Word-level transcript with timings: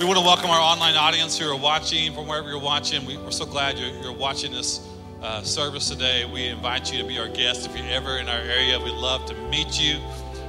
We 0.00 0.06
want 0.06 0.18
to 0.18 0.24
welcome 0.24 0.48
our 0.48 0.58
online 0.58 0.94
audience 0.94 1.38
who 1.38 1.46
are 1.50 1.54
watching 1.54 2.14
from 2.14 2.26
wherever 2.26 2.48
you're 2.48 2.58
watching. 2.58 3.04
We, 3.04 3.18
are 3.18 3.30
so 3.30 3.44
glad 3.44 3.78
you're, 3.78 3.90
you're 4.00 4.14
watching 4.14 4.50
this 4.50 4.88
uh, 5.20 5.42
service 5.42 5.90
today. 5.90 6.24
We 6.24 6.46
invite 6.46 6.90
you 6.90 7.02
to 7.02 7.06
be 7.06 7.18
our 7.18 7.28
guest. 7.28 7.66
If 7.68 7.76
you're 7.76 7.86
ever 7.86 8.16
in 8.16 8.26
our 8.26 8.38
area, 8.38 8.80
we'd 8.80 8.94
love 8.94 9.26
to 9.26 9.34
meet 9.50 9.78
you, 9.78 9.98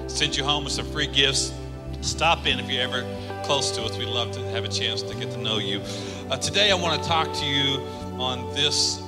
send 0.08 0.38
you 0.38 0.46
home 0.46 0.64
with 0.64 0.72
some 0.72 0.86
free 0.86 1.08
gifts. 1.08 1.54
Stop 2.00 2.46
in 2.48 2.62
if 2.62 2.72
you're 2.72 2.82
ever 2.82 3.06
close 3.44 3.72
to 3.72 3.84
us. 3.84 3.98
We'd 3.98 4.08
love 4.08 4.32
to 4.36 4.40
have 4.52 4.64
a 4.64 4.70
chance 4.70 5.02
to 5.02 5.14
get 5.16 5.32
to 5.32 5.38
know 5.38 5.58
you. 5.58 5.82
Uh, 6.30 6.38
today, 6.38 6.72
I 6.72 6.76
want 6.76 7.04
to 7.04 7.10
talk 7.10 7.34
to 7.34 7.46
you 7.46 7.82
on 8.22 8.54
this 8.54 9.02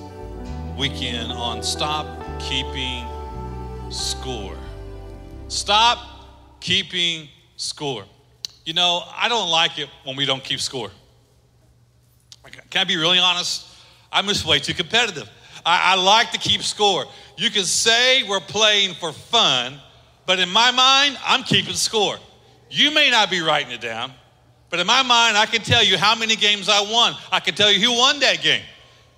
weekend 0.78 1.32
on 1.32 1.64
stop 1.64 2.06
keeping 2.42 3.06
score. 3.90 4.58
Stop 5.48 6.00
keeping 6.60 7.30
score. 7.56 8.04
You 8.66 8.74
know, 8.74 9.04
I 9.16 9.28
don't 9.30 9.50
like 9.50 9.78
it 9.78 9.90
when 10.04 10.16
we 10.16 10.26
don't 10.26 10.44
keep 10.44 10.60
score. 10.60 10.90
Can 12.70 12.82
I 12.82 12.84
be 12.86 12.98
really 12.98 13.20
honest? 13.20 13.68
I'm 14.12 14.28
just 14.28 14.46
way 14.46 14.60
too 14.60 14.74
competitive. 14.74 15.30
I, 15.66 15.94
I 15.94 15.96
like 15.96 16.32
to 16.32 16.40
keep 16.40 16.64
score. 16.64 17.06
You 17.38 17.50
can 17.50 17.66
say 17.66 18.24
we're 18.24 18.40
playing 18.40 18.96
for 18.96 19.12
fun, 19.12 19.80
but 20.26 20.40
in 20.40 20.50
my 20.50 20.72
mind, 20.72 21.18
I'm 21.24 21.44
keeping 21.44 21.74
score. 21.74 22.18
You 22.70 22.92
may 22.92 23.12
not 23.12 23.30
be 23.30 23.42
writing 23.42 23.72
it 23.72 23.82
down, 23.82 24.12
but 24.70 24.80
in 24.80 24.88
my 24.88 25.04
mind, 25.04 25.38
I 25.38 25.46
can 25.46 25.62
tell 25.62 25.84
you 25.84 25.98
how 25.98 26.16
many 26.16 26.36
games 26.36 26.68
I 26.68 26.82
won. 26.82 27.14
I 27.32 27.40
can 27.40 27.54
tell 27.54 27.72
you 27.72 27.80
who 27.80 27.96
won 27.96 28.20
that 28.22 28.42
game 28.42 28.64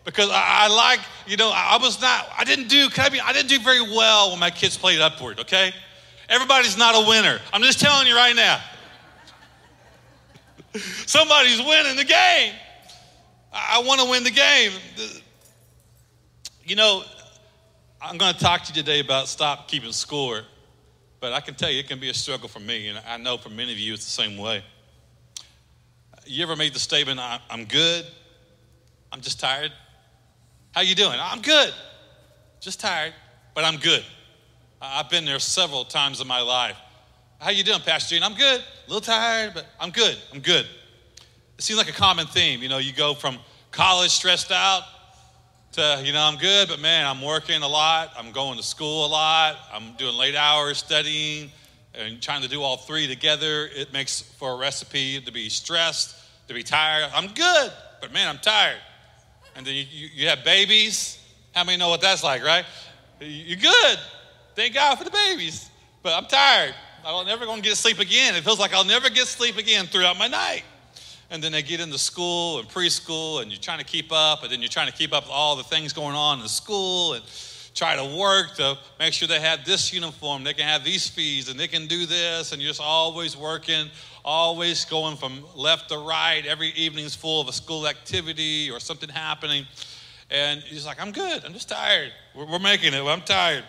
because 0.03 0.30
I, 0.30 0.66
I, 0.66 0.67
like, 0.67 1.00
you 1.25 1.38
know, 1.38 1.52
I 1.53 1.77
was 1.81 2.02
not, 2.02 2.27
I 2.38 2.44
didn't 2.44 2.67
do, 2.67 2.89
can 2.89 3.05
I 3.05 3.09
be, 3.09 3.20
I 3.22 3.31
didn't 3.34 3.50
do 3.50 3.59
very 3.59 3.81
well 3.81 4.31
when 4.31 4.39
my 4.39 4.52
kids 4.52 4.77
played 4.77 5.00
upward, 5.00 5.39
okay? 5.39 5.73
Everybody's 6.30 6.77
not 6.77 6.95
a 6.95 7.08
winner. 7.08 7.39
I'm 7.53 7.62
just 7.62 7.80
telling 7.80 8.08
you 8.08 8.16
right 8.16 8.36
now. 8.36 8.62
Somebody's 11.05 11.59
winning 11.59 11.95
the 11.95 12.03
game. 12.03 12.53
I, 13.53 13.81
want 13.86 14.02
to 14.02 14.09
win 14.09 14.23
the 14.23 14.31
game. 14.31 14.73
You 16.66 16.75
know, 16.75 17.03
I'm 18.02 18.17
going 18.17 18.33
to 18.33 18.39
talk 18.39 18.63
to 18.63 18.73
you 18.73 18.81
today 18.81 19.00
about 19.00 19.30
stop 19.30 19.69
keeping 19.69 19.94
score, 19.94 20.41
but 21.22 21.31
I 21.31 21.39
can 21.39 21.55
tell 21.55 21.72
you 21.72 21.80
it 21.80 21.88
can 21.88 22.00
be 22.00 22.09
a 22.09 22.13
struggle 22.13 22.50
for 22.50 22.59
me, 22.59 22.89
and 22.89 23.00
I 23.08 23.17
know 23.17 23.38
for 23.38 23.50
many 23.50 23.72
of 23.72 23.80
you 23.80 23.94
it's 23.94 24.03
the 24.03 24.11
same 24.11 24.38
way. 24.38 24.63
You 26.25 26.44
ever 26.44 26.55
made 26.55 26.73
the 26.73 26.80
statement, 26.80 27.22
I'm 27.22 27.66
good, 27.66 28.05
I'm 29.13 29.22
just 29.22 29.39
tired? 29.39 29.72
How 30.73 30.81
you 30.81 30.95
doing? 30.95 31.17
I'm 31.22 31.41
good. 31.41 31.73
Just 32.59 32.81
tired, 32.81 33.13
but 33.53 33.63
I'm 33.63 33.78
good. 33.78 34.03
I've 34.81 35.09
been 35.09 35.23
there 35.23 35.39
several 35.39 35.85
times 35.85 36.19
in 36.19 36.28
my 36.28 36.41
life. 36.41 36.75
How 37.45 37.51
you 37.51 37.63
doing, 37.63 37.81
Pastor 37.81 38.15
Gene? 38.15 38.23
I'm 38.23 38.33
good. 38.33 38.59
A 38.59 38.89
little 38.89 39.01
tired, 39.01 39.51
but 39.53 39.67
I'm 39.79 39.91
good. 39.91 40.17
I'm 40.33 40.39
good. 40.39 40.65
It 40.65 41.61
seems 41.61 41.77
like 41.77 41.88
a 41.88 41.93
common 41.93 42.25
theme. 42.25 42.63
You 42.63 42.69
know, 42.69 42.79
you 42.79 42.91
go 42.91 43.13
from 43.13 43.38
college 43.69 44.09
stressed 44.09 44.51
out 44.51 44.81
to, 45.73 46.01
you 46.03 46.11
know, 46.11 46.23
I'm 46.23 46.39
good, 46.39 46.69
but 46.69 46.79
man, 46.79 47.05
I'm 47.05 47.21
working 47.21 47.61
a 47.61 47.67
lot. 47.67 48.13
I'm 48.17 48.31
going 48.31 48.57
to 48.57 48.63
school 48.63 49.05
a 49.05 49.09
lot. 49.09 49.57
I'm 49.71 49.95
doing 49.95 50.16
late 50.16 50.35
hours 50.35 50.79
studying 50.79 51.51
and 51.93 52.19
trying 52.19 52.41
to 52.41 52.49
do 52.49 52.63
all 52.63 52.77
three 52.77 53.05
together. 53.05 53.69
It 53.75 53.93
makes 53.93 54.21
for 54.21 54.53
a 54.53 54.57
recipe 54.57 55.21
to 55.21 55.31
be 55.31 55.47
stressed, 55.49 56.16
to 56.47 56.55
be 56.55 56.63
tired. 56.63 57.11
I'm 57.13 57.27
good, 57.27 57.71
but 58.01 58.11
man, 58.11 58.27
I'm 58.27 58.39
tired 58.39 58.79
and 59.55 59.67
then 59.67 59.75
you, 59.75 59.85
you, 59.91 60.09
you 60.16 60.27
have 60.29 60.43
babies. 60.43 61.19
How 61.53 61.63
many 61.63 61.77
know 61.77 61.89
what 61.89 62.01
that's 62.01 62.23
like, 62.23 62.43
right? 62.43 62.66
You're 63.21 63.59
good. 63.59 63.99
Thank 64.55 64.73
God 64.73 64.95
for 64.95 65.03
the 65.03 65.11
babies. 65.11 65.69
But 66.01 66.13
I'm 66.17 66.25
tired. 66.25 66.73
I'm 67.06 67.25
never 67.25 67.45
going 67.45 67.61
to 67.61 67.67
get 67.67 67.78
sleep 67.78 68.00
again. 68.00 68.36
It 68.36 68.44
feels 68.44 68.59
like 68.59 68.73
I'll 68.73 68.84
never 68.84 69.09
get 69.09 69.28
sleep 69.28 69.58
again 69.58 69.86
throughout 69.86 70.17
my 70.17 70.28
night. 70.28 70.64
And 71.30 71.44
then 71.44 71.52
they 71.52 71.62
get 71.62 71.80
into 71.80 71.97
school 71.97 72.59
and 72.59 72.67
preschool, 72.67 73.42
and 73.42 73.52
you're 73.52 73.62
trying 73.62 73.80
to 73.80 73.86
keep 73.86 74.12
up, 74.12 74.44
and 74.44 74.52
then 74.52 74.62
you're 74.62 74.70
trying 74.70 74.88
to 74.88 74.94
keep 74.94 75.14
up 75.14 75.23
with 75.23 75.31
all 75.31 75.56
the 75.56 75.64
things 75.64 75.94
going 75.94 76.16
on 76.16 76.41
in 76.41 76.47
school 76.47 77.13
and 77.13 77.24
try 77.74 77.96
to 77.96 78.18
work 78.18 78.56
to 78.56 78.78
make 79.00 79.13
sure 79.13 79.28
they 79.28 79.40
have 79.40 79.66
this 79.66 79.94
uniform, 79.94 80.44
they 80.44 80.53
can 80.53 80.66
have 80.66 80.84
these 80.84 81.07
fees, 81.07 81.50
and 81.50 81.59
they 81.59 81.68
can 81.68 81.88
do 81.88 82.06
this, 82.06 82.52
and 82.52 82.62
you're 82.62 82.69
just 82.69 82.81
always 82.81 83.35
working 83.35 83.90
always 84.25 84.84
going 84.85 85.16
from 85.16 85.46
left 85.56 85.90
to 85.90 85.97
right. 86.00 86.44
Every 86.46 86.69
evening's 86.69 87.16
full 87.16 87.40
of 87.40 87.47
a 87.47 87.53
school 87.53 87.88
activity 87.88 88.72
or 88.72 88.79
something 88.79 89.08
happening. 89.08 89.66
And 90.31 90.62
he's 90.62 90.85
like, 90.85 91.00
I'm 91.00 91.12
good. 91.12 91.46
I'm 91.46 91.53
just 91.53 91.69
tired. 91.69 92.12
We're, 92.34 92.46
we're 92.46 92.59
making 92.59 92.96
it. 92.96 93.06
I'm 93.06 93.22
tired. 93.22 93.63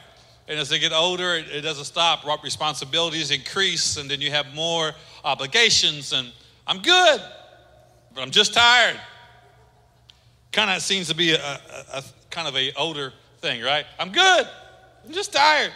And 0.49 0.59
as 0.59 0.69
they 0.69 0.79
get 0.79 0.93
older, 0.93 1.35
it, 1.35 1.47
it 1.49 1.61
doesn't 1.63 1.85
stop. 1.85 2.25
Responsibilities 2.43 3.31
increase, 3.31 3.97
and 3.97 4.11
then 4.11 4.21
you 4.21 4.31
have 4.31 4.55
more 4.55 4.93
obligations. 5.25 6.13
And 6.13 6.33
I'm 6.67 6.81
good, 6.83 7.21
but 8.15 8.23
I'm 8.23 8.31
just 8.31 8.55
tired. 8.55 9.01
Kind 10.53 10.71
of 10.71 10.81
seems 10.83 11.09
to 11.09 11.15
be 11.15 11.33
a, 11.33 11.39
a, 11.39 11.61
a 11.95 12.05
kind 12.31 12.47
of 12.47 12.57
a 12.57 12.73
older 12.75 13.13
thing, 13.39 13.63
right? 13.63 13.87
I'm 13.99 14.13
good. 14.13 14.49
I'm 15.05 15.13
just 15.13 15.33
tired. 15.33 15.73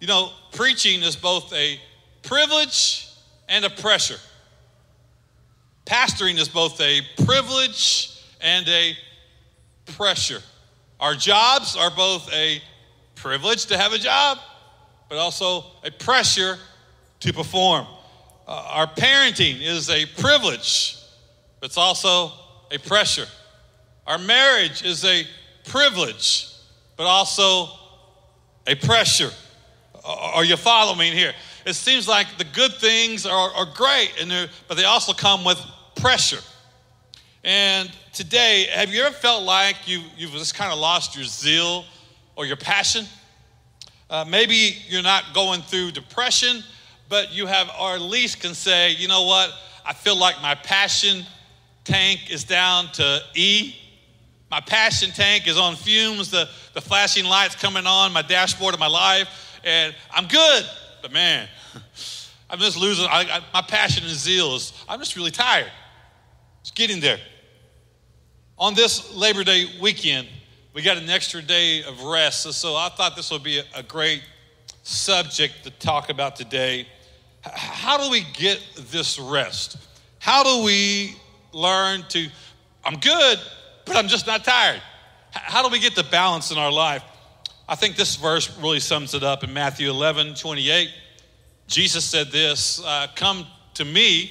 You 0.00 0.06
know, 0.06 0.30
preaching 0.52 1.02
is 1.02 1.16
both 1.16 1.52
a 1.52 1.80
privilege 2.22 3.08
and 3.48 3.64
a 3.64 3.70
pressure. 3.70 4.18
Pastoring 5.84 6.38
is 6.38 6.48
both 6.48 6.80
a 6.80 7.00
privilege 7.24 8.20
and 8.40 8.68
a 8.68 8.96
pressure. 9.92 10.42
Our 11.00 11.14
jobs 11.14 11.76
are 11.76 11.90
both 11.90 12.32
a 12.32 12.60
privilege 13.16 13.66
to 13.66 13.76
have 13.76 13.92
a 13.92 13.98
job, 13.98 14.38
but 15.08 15.18
also 15.18 15.64
a 15.84 15.90
pressure 15.90 16.58
to 17.20 17.32
perform. 17.32 17.86
Uh, 18.46 18.68
our 18.70 18.86
parenting 18.86 19.60
is 19.60 19.90
a 19.90 20.06
privilege, 20.20 20.96
but 21.60 21.66
it's 21.66 21.78
also 21.78 22.30
a 22.70 22.78
pressure. 22.78 23.26
Our 24.06 24.18
marriage 24.18 24.84
is 24.84 25.04
a 25.04 25.26
privilege, 25.64 26.48
but 26.96 27.04
also 27.04 27.68
a 28.66 28.76
pressure. 28.76 29.30
Are 30.04 30.44
you 30.44 30.56
following 30.56 30.98
me 30.98 31.10
here? 31.10 31.32
it 31.66 31.74
seems 31.74 32.06
like 32.06 32.38
the 32.38 32.44
good 32.44 32.72
things 32.74 33.26
are, 33.26 33.50
are 33.50 33.66
great, 33.74 34.12
and 34.20 34.48
but 34.68 34.76
they 34.76 34.84
also 34.84 35.12
come 35.12 35.44
with 35.44 35.60
pressure. 35.96 36.40
And 37.42 37.90
today, 38.12 38.68
have 38.72 38.92
you 38.94 39.02
ever 39.02 39.14
felt 39.14 39.42
like 39.42 39.76
you, 39.86 40.02
you've 40.16 40.32
just 40.32 40.54
kind 40.54 40.72
of 40.72 40.78
lost 40.78 41.16
your 41.16 41.24
zeal 41.24 41.84
or 42.36 42.46
your 42.46 42.56
passion? 42.56 43.06
Uh, 44.08 44.24
maybe 44.28 44.76
you're 44.88 45.02
not 45.02 45.24
going 45.34 45.62
through 45.62 45.90
depression, 45.90 46.62
but 47.08 47.32
you 47.32 47.46
have, 47.46 47.70
or 47.80 47.94
at 47.94 48.00
least 48.00 48.40
can 48.40 48.54
say, 48.54 48.92
you 48.92 49.08
know 49.08 49.24
what? 49.24 49.52
I 49.84 49.92
feel 49.92 50.16
like 50.16 50.40
my 50.42 50.54
passion 50.54 51.24
tank 51.84 52.30
is 52.30 52.44
down 52.44 52.86
to 52.92 53.20
E. 53.34 53.74
My 54.50 54.60
passion 54.60 55.10
tank 55.10 55.48
is 55.48 55.58
on 55.58 55.74
fumes, 55.74 56.30
the, 56.30 56.48
the 56.74 56.80
flashing 56.80 57.24
lights 57.24 57.56
coming 57.56 57.86
on 57.86 58.12
my 58.12 58.22
dashboard 58.22 58.74
of 58.74 58.80
my 58.80 58.86
life, 58.86 59.58
and 59.64 59.94
I'm 60.12 60.26
good. 60.26 60.64
But 61.02 61.12
man, 61.12 61.48
I'm 62.50 62.58
just 62.58 62.76
losing 62.76 63.06
I, 63.06 63.22
I, 63.22 63.40
my 63.52 63.62
passion 63.62 64.04
and 64.04 64.12
zeal. 64.12 64.54
Is, 64.54 64.72
I'm 64.88 65.00
just 65.00 65.16
really 65.16 65.32
tired. 65.32 65.70
It's 66.60 66.70
getting 66.70 67.00
there. 67.00 67.18
On 68.58 68.74
this 68.74 69.14
Labor 69.14 69.44
Day 69.44 69.66
weekend, 69.80 70.28
we 70.76 70.82
got 70.82 70.98
an 70.98 71.08
extra 71.08 71.40
day 71.40 71.82
of 71.84 72.02
rest. 72.02 72.42
So 72.52 72.76
I 72.76 72.90
thought 72.90 73.16
this 73.16 73.30
would 73.30 73.42
be 73.42 73.60
a, 73.60 73.64
a 73.76 73.82
great 73.82 74.22
subject 74.82 75.64
to 75.64 75.70
talk 75.70 76.10
about 76.10 76.36
today. 76.36 76.86
How 77.40 77.96
do 77.96 78.10
we 78.10 78.26
get 78.34 78.60
this 78.90 79.18
rest? 79.18 79.78
How 80.18 80.44
do 80.44 80.66
we 80.66 81.16
learn 81.54 82.04
to, 82.10 82.28
I'm 82.84 82.98
good, 82.98 83.40
but 83.86 83.96
I'm 83.96 84.06
just 84.06 84.26
not 84.26 84.44
tired? 84.44 84.82
How 85.30 85.62
do 85.62 85.70
we 85.70 85.78
get 85.78 85.94
the 85.94 86.04
balance 86.04 86.50
in 86.50 86.58
our 86.58 86.70
life? 86.70 87.02
I 87.66 87.74
think 87.74 87.96
this 87.96 88.16
verse 88.16 88.54
really 88.58 88.80
sums 88.80 89.14
it 89.14 89.22
up 89.22 89.44
in 89.44 89.54
Matthew 89.54 89.88
11 89.88 90.34
28. 90.34 90.90
Jesus 91.68 92.04
said 92.04 92.26
this 92.26 92.84
uh, 92.84 93.06
Come 93.16 93.46
to 93.74 93.84
me, 93.86 94.30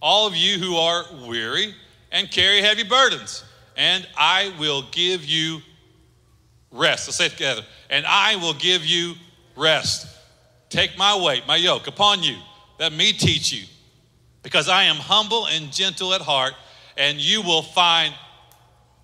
all 0.00 0.26
of 0.26 0.34
you 0.34 0.58
who 0.58 0.76
are 0.76 1.04
weary 1.28 1.74
and 2.10 2.30
carry 2.30 2.62
heavy 2.62 2.82
burdens, 2.82 3.44
and 3.76 4.06
I 4.16 4.52
will 4.58 4.82
give 4.90 5.24
you 5.24 5.60
rest. 6.70 7.08
Let's 7.08 7.16
say 7.16 7.26
it 7.26 7.32
together. 7.32 7.62
And 7.90 8.04
I 8.06 8.36
will 8.36 8.54
give 8.54 8.84
you 8.84 9.14
rest. 9.56 10.06
Take 10.68 10.98
my 10.98 11.16
weight, 11.16 11.46
my 11.46 11.56
yoke 11.56 11.86
upon 11.86 12.22
you. 12.22 12.36
Let 12.78 12.92
me 12.92 13.12
teach 13.12 13.52
you, 13.52 13.64
because 14.42 14.68
I 14.68 14.84
am 14.84 14.96
humble 14.96 15.46
and 15.46 15.72
gentle 15.72 16.12
at 16.12 16.20
heart, 16.20 16.54
and 16.96 17.18
you 17.18 17.40
will 17.42 17.62
find 17.62 18.14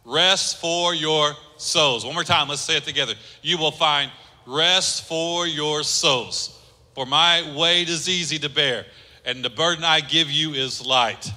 rest 0.04 0.60
for 0.60 0.94
your 0.94 1.34
souls. 1.56 2.04
One 2.04 2.14
more 2.14 2.24
time, 2.24 2.48
let's 2.48 2.60
say 2.60 2.76
it 2.76 2.84
together. 2.84 3.14
You 3.40 3.56
will 3.56 3.70
find 3.70 4.10
rest 4.46 5.06
for 5.06 5.46
your 5.46 5.84
souls. 5.84 6.58
For 6.94 7.06
my 7.06 7.56
weight 7.56 7.88
is 7.88 8.08
easy 8.08 8.38
to 8.40 8.50
bear, 8.50 8.84
and 9.24 9.42
the 9.42 9.50
burden 9.50 9.84
I 9.84 10.00
give 10.00 10.30
you 10.30 10.52
is 10.52 10.84
light. 10.84 11.30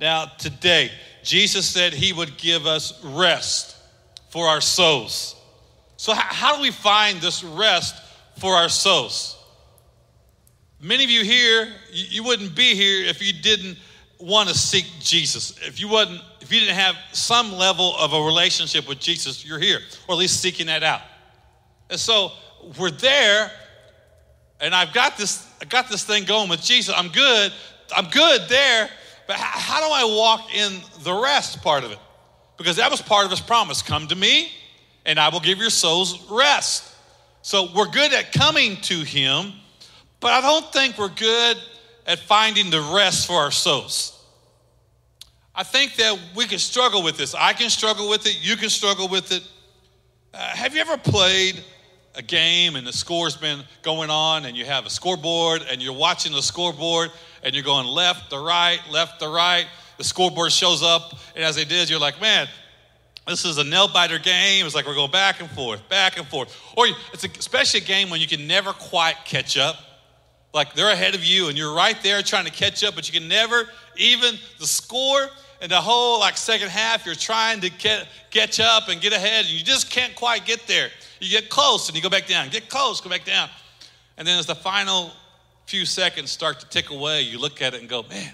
Now, 0.00 0.26
today, 0.26 0.90
Jesus 1.24 1.66
said 1.66 1.92
he 1.92 2.12
would 2.12 2.36
give 2.36 2.66
us 2.66 3.02
rest 3.04 3.76
for 4.30 4.46
our 4.46 4.60
souls. 4.60 5.36
So, 5.96 6.12
how 6.14 6.56
do 6.56 6.62
we 6.62 6.70
find 6.70 7.20
this 7.20 7.42
rest 7.42 7.94
for 8.38 8.54
our 8.54 8.68
souls? 8.68 9.38
Many 10.80 11.04
of 11.04 11.10
you 11.10 11.24
here, 11.24 11.72
you 11.92 12.22
wouldn't 12.24 12.54
be 12.54 12.74
here 12.74 13.06
if 13.06 13.22
you 13.22 13.32
didn't 13.32 13.78
want 14.18 14.48
to 14.48 14.54
seek 14.54 14.86
Jesus, 15.00 15.54
if 15.66 15.80
you 15.80 15.88
wasn't, 15.88 16.20
if 16.40 16.52
you 16.52 16.60
didn't 16.60 16.74
have 16.74 16.96
some 17.12 17.52
level 17.52 17.96
of 17.96 18.12
a 18.12 18.20
relationship 18.20 18.88
with 18.88 18.98
Jesus, 18.98 19.46
you're 19.46 19.58
here, 19.58 19.80
or 20.08 20.14
at 20.14 20.18
least 20.18 20.40
seeking 20.40 20.66
that 20.66 20.82
out. 20.82 21.00
And 21.90 21.98
so 21.98 22.32
we're 22.78 22.90
there, 22.90 23.50
and 24.60 24.74
I've 24.74 24.92
got 24.92 25.16
this, 25.16 25.46
I 25.60 25.64
got 25.64 25.88
this 25.88 26.04
thing 26.04 26.24
going 26.24 26.48
with 26.48 26.62
Jesus. 26.62 26.94
I'm 26.96 27.08
good. 27.08 27.52
I'm 27.94 28.08
good 28.10 28.48
there, 28.48 28.90
but 29.26 29.36
how, 29.36 29.80
how 29.80 29.86
do 29.86 29.92
I 29.92 30.16
walk 30.16 30.54
in 30.54 30.80
the 31.02 31.12
rest 31.14 31.62
part 31.62 31.84
of 31.84 31.92
it? 31.92 31.98
Because 32.56 32.76
that 32.76 32.90
was 32.90 33.02
part 33.02 33.24
of 33.24 33.30
his 33.30 33.40
promise. 33.40 33.82
Come 33.82 34.06
to 34.08 34.14
me, 34.14 34.50
and 35.04 35.18
I 35.18 35.28
will 35.28 35.40
give 35.40 35.58
your 35.58 35.70
souls 35.70 36.30
rest. 36.30 36.94
So 37.42 37.68
we're 37.74 37.90
good 37.90 38.12
at 38.12 38.32
coming 38.32 38.76
to 38.82 39.00
him, 39.00 39.52
but 40.20 40.32
I 40.32 40.40
don't 40.40 40.72
think 40.72 40.98
we're 40.98 41.08
good 41.08 41.58
at 42.06 42.18
finding 42.18 42.70
the 42.70 42.80
rest 42.94 43.26
for 43.26 43.34
our 43.34 43.50
souls. 43.50 44.10
I 45.54 45.62
think 45.62 45.96
that 45.96 46.18
we 46.34 46.46
can 46.46 46.58
struggle 46.58 47.02
with 47.02 47.16
this. 47.16 47.34
I 47.34 47.52
can 47.52 47.70
struggle 47.70 48.08
with 48.08 48.26
it. 48.26 48.38
You 48.40 48.56
can 48.56 48.70
struggle 48.70 49.08
with 49.08 49.30
it. 49.30 49.46
Uh, 50.32 50.38
have 50.38 50.74
you 50.74 50.80
ever 50.80 50.96
played 50.96 51.62
a 52.16 52.22
game 52.22 52.76
and 52.76 52.86
the 52.86 52.92
score's 52.92 53.36
been 53.36 53.62
going 53.82 54.10
on 54.10 54.44
and 54.44 54.56
you 54.56 54.64
have 54.64 54.86
a 54.86 54.90
scoreboard 54.90 55.62
and 55.70 55.82
you're 55.82 55.92
watching 55.92 56.32
the 56.32 56.42
scoreboard 56.42 57.10
and 57.44 57.54
you're 57.54 57.62
going 57.62 57.86
left 57.86 58.30
to 58.30 58.38
right, 58.38 58.80
left 58.90 59.20
to 59.20 59.28
right? 59.28 59.66
The 59.98 60.04
scoreboard 60.04 60.50
shows 60.50 60.82
up, 60.82 61.14
and 61.36 61.44
as 61.44 61.56
it 61.56 61.68
did, 61.68 61.88
you're 61.88 62.00
like, 62.00 62.20
man, 62.20 62.48
this 63.28 63.44
is 63.44 63.58
a 63.58 63.64
nail 63.64 63.86
biter 63.86 64.18
game. 64.18 64.66
It's 64.66 64.74
like 64.74 64.86
we're 64.86 64.94
going 64.94 65.10
back 65.10 65.40
and 65.40 65.50
forth, 65.50 65.88
back 65.88 66.18
and 66.18 66.26
forth. 66.26 66.54
Or 66.76 66.86
it's 67.12 67.24
especially 67.24 67.80
a 67.80 67.84
game 67.84 68.10
when 68.10 68.20
you 68.20 68.26
can 68.26 68.46
never 68.46 68.72
quite 68.72 69.16
catch 69.24 69.56
up. 69.56 69.76
Like 70.52 70.74
they're 70.74 70.90
ahead 70.90 71.14
of 71.14 71.24
you 71.24 71.48
and 71.48 71.56
you're 71.56 71.74
right 71.74 72.00
there 72.02 72.22
trying 72.22 72.44
to 72.44 72.52
catch 72.52 72.84
up, 72.84 72.94
but 72.94 73.12
you 73.12 73.18
can 73.18 73.28
never 73.28 73.68
even 73.96 74.36
the 74.58 74.66
score 74.66 75.28
and 75.60 75.70
the 75.70 75.80
whole 75.80 76.20
like 76.20 76.36
second 76.36 76.68
half, 76.68 77.06
you're 77.06 77.14
trying 77.14 77.60
to 77.62 77.70
get 77.70 78.06
catch 78.30 78.60
up 78.60 78.88
and 78.88 79.00
get 79.00 79.12
ahead, 79.12 79.46
and 79.46 79.54
you 79.54 79.64
just 79.64 79.90
can't 79.90 80.14
quite 80.14 80.44
get 80.44 80.66
there. 80.66 80.90
You 81.20 81.30
get 81.30 81.48
close 81.48 81.88
and 81.88 81.96
you 81.96 82.02
go 82.02 82.10
back 82.10 82.26
down, 82.26 82.50
get 82.50 82.68
close, 82.68 83.00
go 83.00 83.08
back 83.08 83.24
down. 83.24 83.48
And 84.18 84.28
then 84.28 84.38
as 84.38 84.46
the 84.46 84.54
final 84.54 85.10
few 85.66 85.86
seconds 85.86 86.30
start 86.30 86.60
to 86.60 86.68
tick 86.68 86.90
away, 86.90 87.22
you 87.22 87.38
look 87.38 87.62
at 87.62 87.74
it 87.74 87.80
and 87.80 87.88
go, 87.88 88.02
man, 88.04 88.32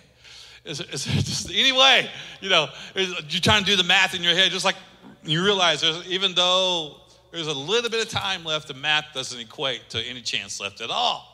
is, 0.65 0.81
it 0.81 0.89
just 0.89 1.51
any 1.51 1.73
way? 1.73 2.09
You 2.41 2.51
know, 2.51 2.69
you're 2.95 3.41
trying 3.41 3.65
to 3.65 3.71
do 3.71 3.77
the 3.77 3.85
math 3.85 4.15
in 4.15 4.23
your 4.23 4.35
head, 4.35 4.51
just 4.51 4.65
like 4.65 4.77
you 5.25 5.45
realize 5.45 5.81
there's, 5.81 6.07
even 6.09 6.35
though 6.35 6.97
there's 7.31 7.47
a 7.47 7.55
little 7.55 7.91
bit 7.91 8.05
of 8.05 8.11
time 8.11 8.45
left, 8.45 8.69
the 8.69 8.75
math 8.75 9.07
doesn't 9.15 9.39
equate 9.39 9.89
to 9.91 10.01
any 10.01 10.21
chance 10.21 10.61
left 10.61 10.81
at 10.81 10.91
all. 10.91 11.27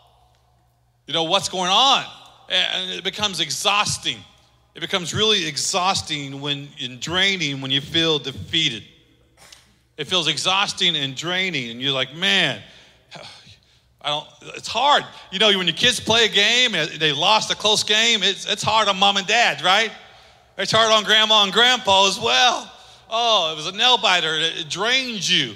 You 1.06 1.14
know, 1.14 1.24
what's 1.24 1.48
going 1.48 1.70
on? 1.70 2.04
And 2.48 2.90
it 2.90 3.04
becomes 3.04 3.40
exhausting. 3.40 4.18
It 4.74 4.80
becomes 4.80 5.14
really 5.14 5.46
exhausting 5.46 6.40
when 6.40 6.68
and 6.80 7.00
draining 7.00 7.60
when 7.60 7.70
you 7.70 7.80
feel 7.80 8.18
defeated. 8.18 8.84
It 9.96 10.06
feels 10.06 10.28
exhausting 10.28 10.94
and 10.94 11.16
draining, 11.16 11.70
and 11.70 11.80
you're 11.80 11.92
like, 11.92 12.14
man, 12.14 12.60
I 14.06 14.10
don't, 14.10 14.26
it's 14.54 14.68
hard. 14.68 15.02
You 15.32 15.40
know, 15.40 15.48
when 15.58 15.66
your 15.66 15.74
kids 15.74 15.98
play 15.98 16.26
a 16.26 16.28
game 16.28 16.76
and 16.76 16.88
they 17.00 17.10
lost 17.10 17.50
a 17.50 17.56
close 17.56 17.82
game, 17.82 18.22
it's, 18.22 18.46
it's 18.46 18.62
hard 18.62 18.86
on 18.86 18.96
mom 18.96 19.16
and 19.16 19.26
dad, 19.26 19.62
right? 19.62 19.90
It's 20.56 20.70
hard 20.70 20.92
on 20.92 21.02
grandma 21.02 21.42
and 21.42 21.52
grandpa 21.52 22.06
as 22.06 22.20
well. 22.20 22.72
Oh, 23.10 23.52
it 23.52 23.56
was 23.56 23.66
a 23.66 23.72
nail 23.72 23.98
biter. 23.98 24.32
It, 24.36 24.60
it 24.60 24.68
drains 24.68 25.28
you. 25.28 25.54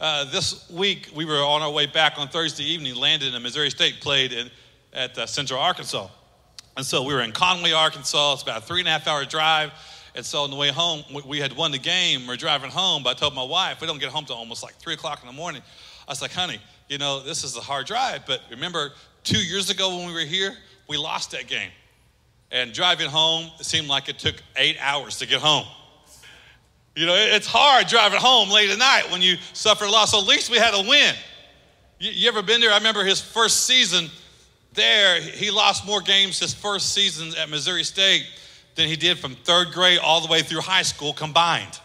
Uh, 0.00 0.30
this 0.30 0.70
week, 0.70 1.10
we 1.12 1.24
were 1.24 1.42
on 1.42 1.60
our 1.60 1.72
way 1.72 1.86
back 1.86 2.20
on 2.20 2.28
Thursday 2.28 2.62
evening, 2.62 2.94
landed 2.94 3.34
in 3.34 3.42
Missouri 3.42 3.70
State, 3.70 4.00
played 4.00 4.32
in, 4.32 4.48
at 4.92 5.18
uh, 5.18 5.26
Central 5.26 5.58
Arkansas. 5.58 6.06
And 6.76 6.86
so 6.86 7.02
we 7.02 7.12
were 7.12 7.22
in 7.22 7.32
Conway, 7.32 7.72
Arkansas. 7.72 8.34
It's 8.34 8.42
about 8.42 8.62
a 8.62 8.64
three 8.64 8.78
and 8.78 8.88
a 8.88 8.92
half 8.92 9.08
hour 9.08 9.24
drive. 9.24 9.72
And 10.14 10.24
so 10.24 10.42
on 10.42 10.50
the 10.50 10.56
way 10.56 10.68
home, 10.68 11.02
we 11.26 11.40
had 11.40 11.56
won 11.56 11.72
the 11.72 11.78
game. 11.78 12.28
We're 12.28 12.36
driving 12.36 12.70
home, 12.70 13.02
but 13.02 13.16
I 13.16 13.18
told 13.18 13.34
my 13.34 13.42
wife, 13.42 13.80
we 13.80 13.88
don't 13.88 13.98
get 13.98 14.10
home 14.10 14.24
till 14.24 14.36
almost 14.36 14.62
like 14.62 14.74
three 14.76 14.94
o'clock 14.94 15.20
in 15.20 15.26
the 15.26 15.32
morning. 15.32 15.62
I 16.06 16.12
was 16.12 16.22
like, 16.22 16.32
honey, 16.32 16.60
you 16.92 16.98
know, 16.98 17.20
this 17.20 17.42
is 17.42 17.56
a 17.56 17.60
hard 17.60 17.86
drive. 17.86 18.26
But 18.26 18.42
remember, 18.50 18.92
two 19.24 19.42
years 19.42 19.70
ago 19.70 19.96
when 19.96 20.06
we 20.06 20.12
were 20.12 20.20
here, 20.20 20.54
we 20.88 20.98
lost 20.98 21.30
that 21.30 21.46
game. 21.46 21.70
And 22.50 22.70
driving 22.74 23.08
home, 23.08 23.50
it 23.58 23.64
seemed 23.64 23.88
like 23.88 24.10
it 24.10 24.18
took 24.18 24.34
eight 24.56 24.76
hours 24.78 25.16
to 25.20 25.26
get 25.26 25.40
home. 25.40 25.64
You 26.94 27.06
know, 27.06 27.14
it's 27.14 27.46
hard 27.46 27.86
driving 27.86 28.20
home 28.20 28.50
late 28.50 28.68
at 28.68 28.78
night 28.78 29.10
when 29.10 29.22
you 29.22 29.36
suffer 29.54 29.88
loss. 29.88 30.10
So 30.10 30.18
at 30.18 30.26
least 30.26 30.50
we 30.50 30.58
had 30.58 30.74
a 30.74 30.86
win. 30.86 31.14
You, 31.98 32.10
you 32.10 32.28
ever 32.28 32.42
been 32.42 32.60
there? 32.60 32.70
I 32.70 32.76
remember 32.76 33.04
his 33.04 33.22
first 33.22 33.64
season 33.64 34.10
there, 34.74 35.18
he 35.22 35.50
lost 35.50 35.86
more 35.86 36.02
games 36.02 36.38
his 36.38 36.52
first 36.52 36.92
season 36.92 37.32
at 37.38 37.48
Missouri 37.48 37.84
State 37.84 38.26
than 38.74 38.86
he 38.86 38.96
did 38.96 39.18
from 39.18 39.34
third 39.34 39.72
grade 39.72 39.98
all 39.98 40.20
the 40.20 40.28
way 40.28 40.42
through 40.42 40.60
high 40.60 40.82
school 40.82 41.14
combined. 41.14 41.80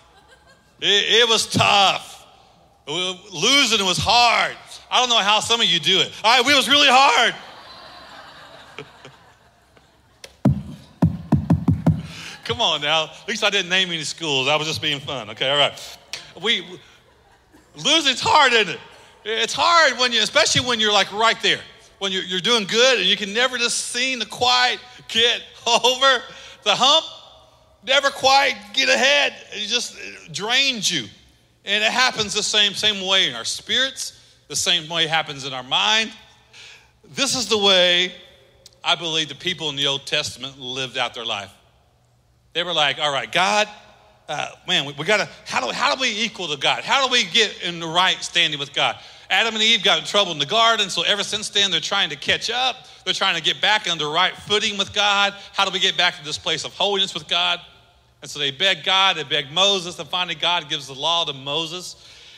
It, 0.81 1.21
it 1.21 1.29
was 1.29 1.47
tough. 1.47 2.25
Losing 2.87 3.85
was 3.85 3.97
hard. 3.97 4.55
I 4.89 4.99
don't 4.99 5.09
know 5.09 5.17
how 5.17 5.39
some 5.39 5.61
of 5.61 5.67
you 5.67 5.79
do 5.79 5.99
it. 5.99 6.11
All 6.23 6.37
right, 6.37 6.49
it 6.49 6.55
was 6.55 6.69
really 6.69 6.87
hard. 6.89 7.35
Come 12.45 12.61
on 12.61 12.81
now. 12.81 13.05
At 13.05 13.27
least 13.27 13.43
I 13.43 13.49
didn't 13.49 13.69
name 13.69 13.89
any 13.89 14.03
schools. 14.03 14.47
I 14.47 14.55
was 14.55 14.67
just 14.67 14.81
being 14.81 15.01
fun. 15.01 15.29
Okay, 15.31 15.49
all 15.49 15.57
right. 15.57 15.97
We 16.41 16.63
losing's 17.75 18.21
hard, 18.21 18.53
isn't 18.53 18.75
it? 18.75 18.79
It's 19.25 19.53
hard 19.53 19.99
when 19.99 20.13
you, 20.13 20.21
especially 20.21 20.65
when 20.65 20.79
you're 20.79 20.93
like 20.93 21.11
right 21.11 21.41
there 21.41 21.59
when 21.99 22.11
you're, 22.11 22.23
you're 22.23 22.41
doing 22.41 22.65
good 22.65 22.99
and 22.99 23.07
you 23.07 23.17
can 23.17 23.33
never 23.33 23.57
just 23.57 23.87
seem 23.87 24.19
to 24.19 24.25
quite 24.25 24.77
get 25.07 25.41
over 25.67 26.23
the 26.63 26.75
hump, 26.75 27.05
never 27.85 28.09
quite 28.09 28.55
get 28.73 28.89
ahead. 28.89 29.33
It 29.51 29.67
just 29.67 29.97
drains 30.31 30.91
you. 30.91 31.07
And 31.65 31.83
it 31.83 31.91
happens 31.91 32.33
the 32.33 32.43
same, 32.43 32.73
same 32.73 33.05
way 33.05 33.27
in 33.27 33.35
our 33.35 33.43
spirits, 33.43 34.16
the 34.47 34.55
same 34.55 34.89
way 34.89 35.07
happens 35.07 35.45
in 35.45 35.53
our 35.53 35.63
mind. 35.63 36.11
This 37.13 37.35
is 37.35 37.47
the 37.47 37.57
way 37.57 38.13
I 38.83 38.95
believe 38.95 39.29
the 39.29 39.35
people 39.35 39.69
in 39.69 39.75
the 39.75 39.87
Old 39.87 40.05
Testament 40.05 40.59
lived 40.59 40.97
out 40.97 41.13
their 41.13 41.25
life. 41.25 41.51
They 42.53 42.63
were 42.63 42.73
like, 42.73 42.99
all 42.99 43.11
right, 43.11 43.31
God, 43.31 43.67
uh, 44.29 44.49
man, 44.67 44.85
we, 44.85 44.93
we 44.93 45.05
got 45.05 45.17
to, 45.17 45.29
how 45.45 45.65
do, 45.65 45.71
how 45.71 45.95
do 45.95 46.01
we 46.01 46.09
equal 46.09 46.47
to 46.47 46.57
God? 46.57 46.83
How 46.83 47.05
do 47.05 47.11
we 47.11 47.25
get 47.25 47.61
in 47.63 47.79
the 47.79 47.87
right 47.87 48.21
standing 48.23 48.59
with 48.59 48.73
God? 48.73 48.97
Adam 49.29 49.53
and 49.55 49.63
Eve 49.63 49.83
got 49.83 49.99
in 49.99 50.05
trouble 50.05 50.31
in 50.31 50.39
the 50.39 50.45
garden, 50.45 50.89
so 50.89 51.01
ever 51.03 51.23
since 51.23 51.49
then, 51.49 51.69
they're 51.69 51.79
trying 51.79 52.09
to 52.09 52.15
catch 52.15 52.49
up. 52.49 52.87
They're 53.03 53.13
trying 53.13 53.35
to 53.35 53.41
get 53.41 53.61
back 53.61 53.89
on 53.89 53.97
the 53.97 54.07
right 54.07 54.33
footing 54.33 54.77
with 54.77 54.93
God. 54.93 55.33
How 55.53 55.65
do 55.65 55.71
we 55.71 55.79
get 55.79 55.97
back 55.97 56.17
to 56.17 56.23
this 56.23 56.37
place 56.37 56.63
of 56.63 56.73
holiness 56.73 57.13
with 57.13 57.27
God? 57.27 57.59
And 58.21 58.31
so 58.31 58.39
they 58.39 58.51
beg 58.51 58.83
God, 58.83 59.17
they 59.17 59.23
beg 59.23 59.51
Moses, 59.51 59.99
and 59.99 60.07
finally, 60.07 60.35
God 60.35 60.69
gives 60.69 60.87
the 60.87 60.93
law 60.93 61.25
to 61.25 61.33
Moses. 61.33 61.95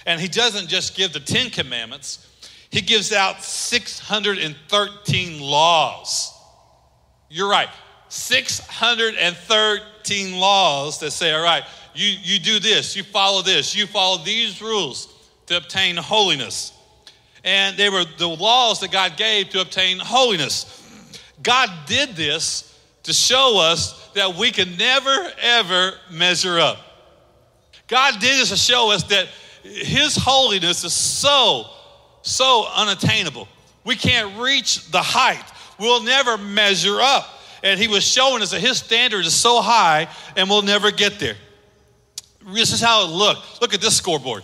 And 0.09 0.19
he 0.19 0.27
doesn't 0.27 0.67
just 0.67 0.95
give 0.95 1.13
the 1.13 1.19
Ten 1.19 1.51
Commandments, 1.51 2.25
he 2.71 2.81
gives 2.81 3.13
out 3.13 3.43
613 3.43 5.39
laws. 5.39 6.33
You're 7.29 7.49
right, 7.49 7.69
613 8.09 10.39
laws 10.39 10.99
that 10.99 11.11
say, 11.11 11.31
all 11.31 11.43
right, 11.43 11.63
you, 11.93 12.11
you 12.23 12.39
do 12.39 12.59
this, 12.59 12.95
you 12.95 13.03
follow 13.03 13.43
this, 13.43 13.75
you 13.75 13.85
follow 13.85 14.23
these 14.23 14.59
rules 14.61 15.13
to 15.45 15.57
obtain 15.57 15.95
holiness 15.95 16.73
and 17.43 17.77
they 17.77 17.89
were 17.89 18.03
the 18.17 18.27
laws 18.27 18.79
that 18.79 18.91
God 18.91 19.15
gave 19.15 19.49
to 19.49 19.61
obtain 19.61 19.99
holiness. 19.99 21.19
God 21.41 21.69
did 21.85 22.15
this 22.15 22.79
to 23.03 23.13
show 23.13 23.59
us 23.59 24.09
that 24.15 24.35
we 24.35 24.51
can 24.51 24.75
never, 24.75 25.31
ever 25.39 25.93
measure 26.11 26.59
up. 26.59 26.79
God 27.87 28.19
did 28.19 28.39
this 28.39 28.49
to 28.49 28.57
show 28.57 28.91
us 28.91 29.03
that 29.03 29.29
His 29.69 30.15
holiness 30.15 30.83
is 30.83 30.93
so, 30.93 31.67
so 32.21 32.67
unattainable. 32.75 33.47
We 33.83 33.95
can't 33.95 34.39
reach 34.39 34.89
the 34.91 35.01
height. 35.01 35.43
We'll 35.79 36.03
never 36.03 36.37
measure 36.37 36.99
up. 36.99 37.27
And 37.63 37.79
He 37.79 37.87
was 37.87 38.03
showing 38.03 38.41
us 38.41 38.51
that 38.51 38.61
His 38.61 38.79
standard 38.79 39.25
is 39.25 39.33
so 39.33 39.61
high 39.61 40.07
and 40.35 40.49
we'll 40.49 40.61
never 40.61 40.91
get 40.91 41.19
there. 41.19 41.35
This 42.53 42.71
is 42.71 42.81
how 42.81 43.05
it 43.05 43.11
looked. 43.11 43.61
Look 43.61 43.73
at 43.73 43.81
this 43.81 43.95
scoreboard. 43.95 44.43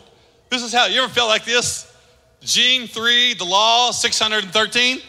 This 0.50 0.62
is 0.62 0.74
how, 0.74 0.86
you 0.86 1.02
ever 1.02 1.12
felt 1.12 1.30
like 1.30 1.46
this? 1.46 1.92
Gene 2.42 2.88
3, 2.88 3.34
the 3.34 3.46
law 3.46 3.92
613. 3.92 5.00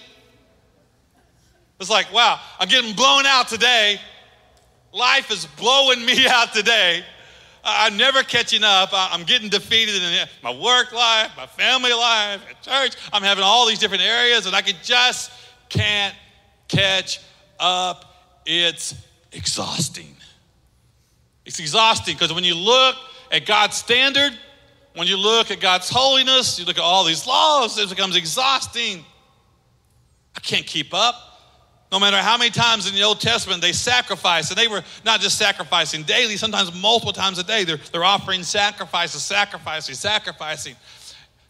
It's 1.78 1.90
like, 1.90 2.10
wow, 2.12 2.40
I'm 2.58 2.68
getting 2.68 2.94
blown 2.94 3.26
out 3.26 3.48
today. 3.48 4.00
Life 4.92 5.30
is 5.30 5.44
blowing 5.44 6.04
me 6.04 6.26
out 6.28 6.54
today. 6.54 7.04
I'm 7.68 7.96
never 7.96 8.22
catching 8.22 8.62
up. 8.62 8.90
I'm 8.92 9.24
getting 9.24 9.48
defeated 9.48 9.96
in 9.96 10.28
my 10.42 10.52
work 10.52 10.92
life, 10.92 11.32
my 11.36 11.46
family 11.46 11.92
life, 11.92 12.40
at 12.48 12.62
church. 12.62 12.96
I'm 13.12 13.22
having 13.22 13.42
all 13.42 13.66
these 13.66 13.80
different 13.80 14.04
areas, 14.04 14.46
and 14.46 14.54
I 14.54 14.62
can 14.62 14.76
just 14.84 15.32
can't 15.68 16.14
catch 16.68 17.20
up. 17.58 18.04
It's 18.46 18.94
exhausting. 19.32 20.14
It's 21.44 21.58
exhausting 21.58 22.14
because 22.14 22.32
when 22.32 22.44
you 22.44 22.54
look 22.54 22.96
at 23.32 23.46
God's 23.46 23.76
standard, 23.76 24.32
when 24.94 25.08
you 25.08 25.16
look 25.16 25.50
at 25.50 25.60
God's 25.60 25.90
holiness, 25.90 26.58
you 26.58 26.64
look 26.64 26.78
at 26.78 26.84
all 26.84 27.04
these 27.04 27.26
laws, 27.26 27.78
it 27.78 27.88
becomes 27.88 28.16
exhausting. 28.16 29.04
I 30.36 30.40
can't 30.40 30.66
keep 30.66 30.94
up. 30.94 31.35
No 31.92 32.00
matter 32.00 32.16
how 32.16 32.36
many 32.36 32.50
times 32.50 32.88
in 32.88 32.94
the 32.94 33.02
Old 33.02 33.20
Testament 33.20 33.62
they 33.62 33.72
sacrificed, 33.72 34.50
and 34.50 34.58
they 34.58 34.66
were 34.66 34.82
not 35.04 35.20
just 35.20 35.38
sacrificing 35.38 36.02
daily, 36.02 36.36
sometimes 36.36 36.74
multiple 36.74 37.12
times 37.12 37.38
a 37.38 37.44
day, 37.44 37.64
they're, 37.64 37.78
they're 37.92 38.04
offering 38.04 38.42
sacrifices, 38.42 39.22
sacrificing, 39.22 39.94
sacrificing 39.94 40.74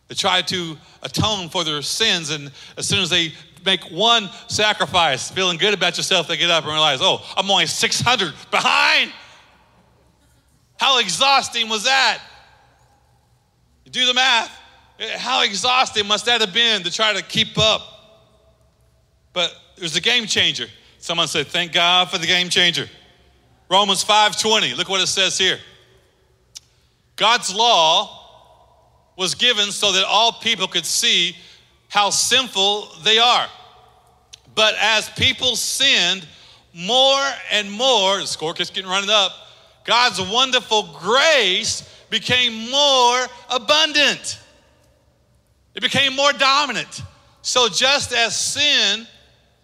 to 0.09 0.14
try 0.14 0.43
to 0.43 0.76
atone 1.02 1.49
for 1.49 1.64
their 1.64 1.81
sins. 1.83 2.31
And 2.31 2.50
as 2.76 2.87
soon 2.87 3.00
as 3.00 3.09
they 3.09 3.33
make 3.64 3.83
one 3.90 4.28
sacrifice, 4.49 5.31
feeling 5.31 5.57
good 5.57 5.75
about 5.75 5.97
yourself, 5.97 6.28
they 6.28 6.37
get 6.37 6.50
up 6.50 6.64
and 6.64 6.73
realize, 6.73 6.99
oh, 7.00 7.25
I'm 7.37 7.50
only 7.50 7.66
600 7.66 8.35
behind. 8.50 9.12
How 10.78 10.99
exhausting 10.99 11.69
was 11.69 11.85
that? 11.85 12.21
You 13.85 13.90
do 13.90 14.07
the 14.07 14.14
math. 14.14 14.50
Eh, 14.99 15.16
how 15.19 15.43
exhausting 15.43 16.07
must 16.07 16.26
that 16.26 16.40
have 16.40 16.52
been 16.52 16.83
to 16.83 16.90
try 16.90 17.14
to 17.14 17.23
keep 17.23 17.59
up? 17.59 17.81
But 19.33 19.55
it 19.76 19.83
was 19.83 19.97
a 19.97 20.00
game 20.00 20.26
changer. 20.26 20.66
Someone 20.99 21.28
said, 21.28 21.47
Thank 21.47 21.73
God 21.73 22.11
for 22.11 22.18
the 22.18 22.26
game 22.26 22.49
changer. 22.49 22.88
Romans 23.68 24.04
5:20. 24.04 24.76
Look 24.76 24.88
what 24.88 25.00
it 25.00 25.06
says 25.09 25.37
here. 25.37 25.59
God's 27.16 27.54
law 27.54 28.23
was 29.16 29.35
given 29.35 29.73
so 29.73 29.92
that 29.92 30.04
all 30.04 30.33
people 30.33 30.68
could 30.68 30.85
see 30.85 31.37
how 31.88 32.11
sinful 32.11 32.88
they 33.02 33.18
are. 33.18 33.49
But 34.54 34.75
as 34.80 35.09
people 35.11 35.56
sinned 35.56 36.26
more 36.75 37.25
and 37.50 37.71
more, 37.71 38.18
the 38.18 38.26
score 38.26 38.52
keeps 38.52 38.71
getting 38.71 38.90
running 38.90 39.11
up, 39.11 39.33
God's 39.85 40.21
wonderful 40.21 40.99
grace 41.00 41.88
became 42.11 42.71
more 42.71 43.26
abundant. 43.50 44.38
It 45.75 45.83
became 45.83 46.14
more 46.14 46.33
dominant. 46.33 47.02
So 47.42 47.68
just 47.68 48.12
as 48.12 48.38
sin 48.38 49.06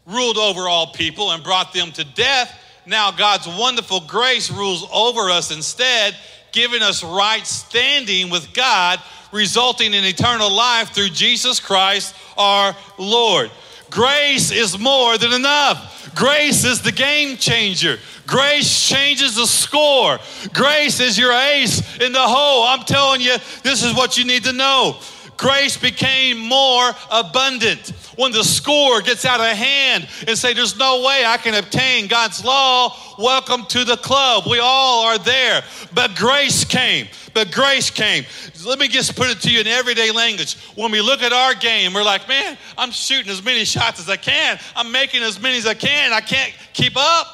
ruled 0.07 0.37
over 0.37 0.69
all 0.69 0.89
people 0.89 1.31
and 1.31 1.43
brought 1.43 1.73
them 1.73 1.93
to 1.93 2.05
death, 2.05 2.59
now 2.87 3.11
God's 3.11 3.47
wonderful 3.47 4.01
grace 4.01 4.51
rules 4.51 4.87
over 4.93 5.31
us 5.31 5.51
instead, 5.51 6.17
giving 6.51 6.83
us 6.83 7.05
right 7.05 7.47
standing 7.47 8.31
with 8.31 8.53
God, 8.53 9.01
resulting 9.31 9.95
in 9.95 10.05
eternal 10.05 10.51
life 10.51 10.91
through 10.91 11.11
Jesus 11.11 11.61
Christ 11.61 12.15
our 12.37 12.77
Lord. 12.99 13.51
Grace 13.91 14.51
is 14.51 14.79
more 14.79 15.19
than 15.19 15.33
enough. 15.33 16.15
Grace 16.15 16.65
is 16.65 16.81
the 16.81 16.93
game 16.93 17.37
changer. 17.37 17.99
Grace 18.27 18.89
changes 18.89 19.37
the 19.37 19.47
score. 19.47 20.19
Grace 20.55 20.99
is 20.99 21.19
your 21.19 21.33
ace 21.33 21.99
in 21.99 22.13
the 22.13 22.21
hole. 22.21 22.65
I'm 22.65 22.85
telling 22.85 23.21
you, 23.21 23.37
this 23.63 23.83
is 23.83 23.95
what 23.95 24.17
you 24.17 24.25
need 24.25 24.45
to 24.45 24.53
know. 24.53 24.99
Grace 25.37 25.77
became 25.77 26.39
more 26.39 26.91
abundant 27.11 27.93
when 28.17 28.33
the 28.33 28.45
score 28.45 29.01
gets 29.01 29.25
out 29.25 29.41
of 29.41 29.47
hand 29.57 30.09
and 30.29 30.37
say, 30.37 30.53
There's 30.53 30.79
no 30.79 31.03
way 31.03 31.25
I 31.25 31.37
can 31.37 31.55
obtain 31.55 32.07
God's 32.07 32.45
law, 32.45 32.97
welcome 33.19 33.65
to 33.67 33.85
the 33.85 33.97
club. 33.97 34.45
We 34.49 34.61
all 34.61 35.05
are 35.05 35.19
there. 35.19 35.63
But 35.95 36.15
grace 36.15 36.65
came. 36.65 37.09
But 37.35 37.51
grace 37.51 37.91
came. 37.91 38.25
Let 38.65 38.79
me 38.79 38.89
just 38.89 39.17
put 39.17 39.31
it 39.31 39.41
to 39.41 39.51
you 39.51 39.61
in 39.61 39.67
everyday 39.67 40.11
language. 40.11 40.57
When 40.75 40.93
we 40.93 41.01
look 41.01 41.23
at 41.23 41.33
our 41.33 41.55
game, 41.55 41.95
we're 41.95 42.05
like, 42.05 42.29
man, 42.29 42.59
I'm 42.77 42.91
shooting 42.91 43.31
as 43.31 43.43
many 43.43 43.65
shots 43.65 44.01
as 44.01 44.09
I 44.09 44.17
can. 44.17 44.59
I'm 44.77 44.93
making 44.93 45.23
as 45.23 45.41
many 45.41 45.57
as 45.57 45.67
I 45.67 45.75
can. 45.75 46.13
I 46.13 46.21
can't 46.21 46.53
keep 46.73 46.93
up. 46.97 47.27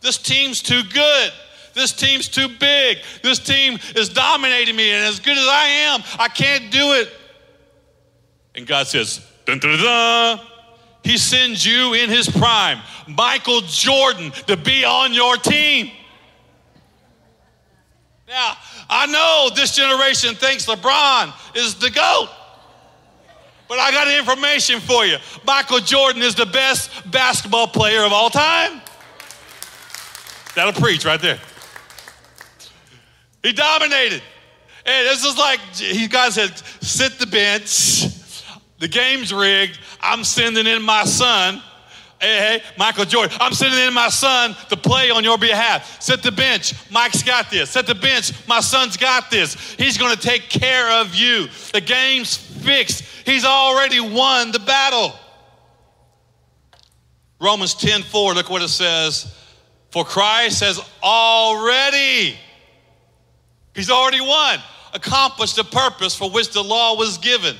This 0.00 0.18
team's 0.18 0.60
too 0.60 0.82
good. 0.82 1.32
This 1.74 1.92
team's 1.92 2.28
too 2.28 2.48
big. 2.48 2.98
This 3.22 3.38
team 3.38 3.78
is 3.96 4.08
dominating 4.08 4.76
me, 4.76 4.92
and 4.92 5.04
as 5.04 5.20
good 5.20 5.36
as 5.36 5.46
I 5.46 5.66
am, 5.66 6.02
I 6.18 6.28
can't 6.28 6.70
do 6.70 6.92
it. 6.92 7.08
And 8.54 8.66
God 8.66 8.86
says, 8.86 9.26
Dun, 9.44 9.58
dun, 9.58 9.78
dun, 9.78 10.40
he 11.02 11.18
sends 11.18 11.66
you 11.66 11.92
in 11.94 12.08
his 12.08 12.28
prime, 12.28 12.78
Michael 13.06 13.60
Jordan, 13.62 14.30
to 14.46 14.56
be 14.56 14.84
on 14.84 15.12
your 15.12 15.36
team. 15.36 15.90
Now, 18.26 18.56
I 18.88 19.06
know 19.06 19.50
this 19.54 19.74
generation 19.74 20.34
thinks 20.34 20.66
LeBron 20.66 21.32
is 21.56 21.74
the 21.74 21.90
GOAT. 21.90 22.30
But 23.68 23.78
I 23.78 23.90
got 23.90 24.08
information 24.08 24.80
for 24.80 25.04
you. 25.06 25.16
Michael 25.46 25.80
Jordan 25.80 26.22
is 26.22 26.34
the 26.34 26.46
best 26.46 26.90
basketball 27.10 27.66
player 27.66 28.04
of 28.04 28.12
all 28.12 28.30
time. 28.30 28.80
That'll 30.54 30.72
preach 30.72 31.04
right 31.04 31.20
there. 31.20 31.40
He 33.44 33.52
dominated. 33.52 34.22
And 34.84 35.06
this 35.06 35.24
is 35.24 35.38
like, 35.38 35.60
you 35.78 36.08
guys 36.08 36.34
said, 36.34 36.58
sit 36.82 37.20
the 37.20 37.26
bench 37.26 38.24
the 38.84 38.88
game's 38.88 39.32
rigged. 39.32 39.78
I'm 40.00 40.24
sending 40.24 40.66
in 40.66 40.82
my 40.82 41.04
son. 41.04 41.62
Hey, 42.20 42.58
hey, 42.58 42.62
Michael 42.76 43.06
Jordan, 43.06 43.36
I'm 43.40 43.54
sending 43.54 43.80
in 43.80 43.94
my 43.94 44.10
son 44.10 44.54
to 44.68 44.76
play 44.76 45.10
on 45.10 45.24
your 45.24 45.38
behalf. 45.38 46.02
Set 46.02 46.22
the 46.22 46.30
bench. 46.30 46.74
Mike's 46.90 47.22
got 47.22 47.50
this. 47.50 47.70
Set 47.70 47.86
the 47.86 47.94
bench. 47.94 48.32
My 48.46 48.60
son's 48.60 48.98
got 48.98 49.30
this. 49.30 49.54
He's 49.78 49.96
going 49.96 50.14
to 50.14 50.20
take 50.20 50.50
care 50.50 50.90
of 51.00 51.14
you. 51.14 51.48
The 51.72 51.80
game's 51.80 52.36
fixed. 52.36 53.04
He's 53.24 53.46
already 53.46 54.00
won 54.00 54.52
the 54.52 54.58
battle. 54.60 55.14
Romans 57.40 57.74
10 57.74 58.02
4, 58.02 58.34
look 58.34 58.50
what 58.50 58.60
it 58.60 58.68
says. 58.68 59.34
For 59.92 60.04
Christ 60.04 60.60
has 60.60 60.78
already, 61.02 62.36
he's 63.74 63.90
already 63.90 64.20
won, 64.20 64.58
accomplished 64.92 65.56
the 65.56 65.64
purpose 65.64 66.14
for 66.14 66.30
which 66.30 66.50
the 66.50 66.62
law 66.62 66.96
was 66.96 67.18
given. 67.18 67.56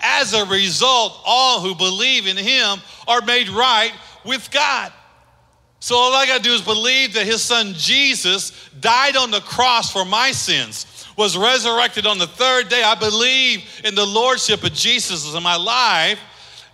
As 0.00 0.32
a 0.32 0.44
result, 0.46 1.20
all 1.24 1.60
who 1.60 1.74
believe 1.74 2.26
in 2.26 2.36
him 2.36 2.78
are 3.06 3.20
made 3.22 3.48
right 3.48 3.92
with 4.24 4.50
God. 4.50 4.92
So 5.80 5.96
all 5.96 6.12
I 6.12 6.26
got 6.26 6.38
to 6.38 6.42
do 6.42 6.52
is 6.52 6.60
believe 6.60 7.14
that 7.14 7.26
his 7.26 7.42
son 7.42 7.72
Jesus 7.74 8.68
died 8.80 9.16
on 9.16 9.30
the 9.30 9.40
cross 9.40 9.92
for 9.92 10.04
my 10.04 10.32
sins, 10.32 11.06
was 11.16 11.36
resurrected 11.36 12.06
on 12.06 12.18
the 12.18 12.26
third 12.26 12.68
day. 12.68 12.82
I 12.82 12.94
believe 12.94 13.64
in 13.84 13.94
the 13.94 14.06
lordship 14.06 14.64
of 14.64 14.72
Jesus 14.72 15.34
in 15.34 15.42
my 15.42 15.56
life. 15.56 16.18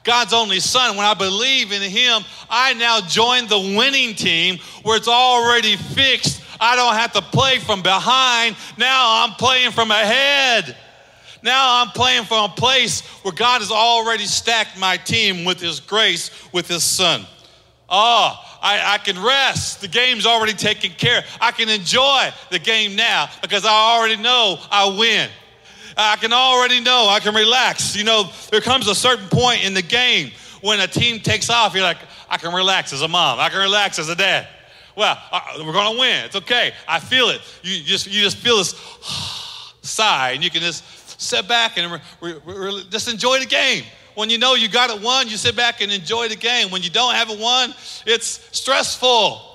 God's 0.04 0.34
only 0.34 0.60
son, 0.60 0.96
when 0.96 1.06
I 1.06 1.14
believe 1.14 1.72
in 1.72 1.80
him, 1.80 2.22
I 2.50 2.74
now 2.74 3.00
join 3.00 3.46
the 3.46 3.58
winning 3.58 4.14
team 4.14 4.58
where 4.82 4.98
it's 4.98 5.08
already 5.08 5.76
fixed. 5.76 6.42
I 6.60 6.76
don't 6.76 6.94
have 6.94 7.12
to 7.12 7.22
play 7.22 7.58
from 7.58 7.82
behind. 7.82 8.56
Now 8.78 9.24
I'm 9.24 9.32
playing 9.32 9.72
from 9.72 9.90
ahead. 9.90 10.76
Now 11.42 11.82
I'm 11.82 11.88
playing 11.88 12.24
from 12.24 12.50
a 12.50 12.54
place 12.54 13.02
where 13.22 13.34
God 13.34 13.60
has 13.60 13.70
already 13.70 14.24
stacked 14.24 14.78
my 14.78 14.96
team 14.96 15.44
with 15.44 15.60
His 15.60 15.80
grace, 15.80 16.30
with 16.52 16.68
His 16.68 16.82
Son. 16.82 17.26
Oh, 17.88 18.40
I, 18.62 18.94
I, 18.94 18.98
can 18.98 19.22
rest. 19.22 19.82
The 19.82 19.88
game's 19.88 20.24
already 20.24 20.54
taken 20.54 20.90
care. 20.92 21.22
I 21.38 21.50
can 21.50 21.68
enjoy 21.68 22.30
the 22.50 22.58
game 22.58 22.96
now 22.96 23.28
because 23.42 23.66
I 23.66 23.70
already 23.70 24.16
know 24.16 24.58
I 24.70 24.96
win. 24.98 25.28
I 25.96 26.16
can 26.16 26.32
already 26.32 26.80
know 26.80 27.06
I 27.08 27.20
can 27.20 27.34
relax. 27.34 27.94
You 27.94 28.04
know, 28.04 28.30
there 28.50 28.62
comes 28.62 28.88
a 28.88 28.94
certain 28.94 29.28
point 29.28 29.64
in 29.64 29.74
the 29.74 29.82
game 29.82 30.32
when 30.62 30.80
a 30.80 30.86
team 30.86 31.20
takes 31.20 31.50
off, 31.50 31.74
you're 31.74 31.82
like, 31.82 31.98
I 32.30 32.38
can 32.38 32.54
relax 32.54 32.94
as 32.94 33.02
a 33.02 33.08
mom. 33.08 33.38
I 33.38 33.50
can 33.50 33.60
relax 33.60 33.98
as 33.98 34.08
a 34.08 34.16
dad. 34.16 34.48
Well, 34.96 35.18
uh, 35.32 35.40
we're 35.58 35.72
going 35.72 35.94
to 35.94 36.00
win. 36.00 36.24
It's 36.24 36.36
okay. 36.36 36.72
I 36.86 37.00
feel 37.00 37.28
it. 37.30 37.40
You 37.62 37.82
just, 37.82 38.06
you 38.06 38.22
just 38.22 38.36
feel 38.36 38.58
this 38.58 38.74
sigh 39.82 40.32
and 40.32 40.44
you 40.44 40.50
can 40.50 40.60
just 40.60 41.20
sit 41.20 41.48
back 41.48 41.76
and 41.78 42.00
re- 42.20 42.34
re- 42.44 42.84
just 42.90 43.08
enjoy 43.08 43.40
the 43.40 43.46
game. 43.46 43.84
When 44.14 44.30
you 44.30 44.38
know 44.38 44.54
you 44.54 44.68
got 44.68 44.90
it 44.90 45.02
won, 45.02 45.28
you 45.28 45.36
sit 45.36 45.56
back 45.56 45.80
and 45.80 45.90
enjoy 45.90 46.28
the 46.28 46.36
game. 46.36 46.70
When 46.70 46.82
you 46.82 46.90
don't 46.90 47.14
have 47.14 47.30
it 47.30 47.38
won, 47.38 47.74
it's 48.06 48.48
stressful. 48.56 49.50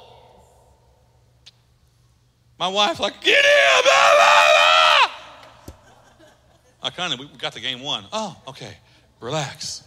My 2.58 2.68
wife, 2.68 3.00
like, 3.00 3.22
get 3.22 3.46
in, 3.46 3.84
blah, 3.84 4.16
blah, 4.16 4.46
blah. 5.78 5.86
I 6.82 6.90
kind 6.90 7.14
of, 7.14 7.20
we 7.20 7.28
got 7.38 7.54
the 7.54 7.62
game 7.62 7.82
won. 7.82 8.06
Oh, 8.12 8.36
okay, 8.50 8.76
relax. 9.22 9.84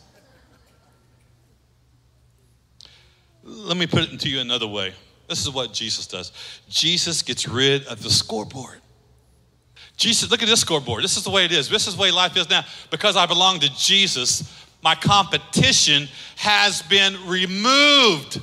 Let 3.44 3.76
me 3.76 3.86
put 3.86 4.04
it 4.04 4.12
into 4.12 4.30
you 4.30 4.40
another 4.40 4.66
way. 4.66 4.94
This 5.28 5.40
is 5.40 5.50
what 5.50 5.72
Jesus 5.72 6.06
does. 6.06 6.32
Jesus 6.68 7.22
gets 7.22 7.48
rid 7.48 7.86
of 7.86 8.02
the 8.02 8.10
scoreboard. 8.10 8.80
Jesus, 9.96 10.30
look 10.30 10.42
at 10.42 10.48
this 10.48 10.60
scoreboard. 10.60 11.04
This 11.04 11.16
is 11.16 11.24
the 11.24 11.30
way 11.30 11.44
it 11.44 11.52
is. 11.52 11.68
This 11.68 11.86
is 11.86 11.96
the 11.96 12.02
way 12.02 12.10
life 12.10 12.36
is 12.36 12.48
now. 12.50 12.64
Because 12.90 13.16
I 13.16 13.26
belong 13.26 13.60
to 13.60 13.74
Jesus, 13.76 14.66
my 14.82 14.94
competition 14.94 16.08
has 16.36 16.82
been 16.82 17.14
removed. 17.26 18.40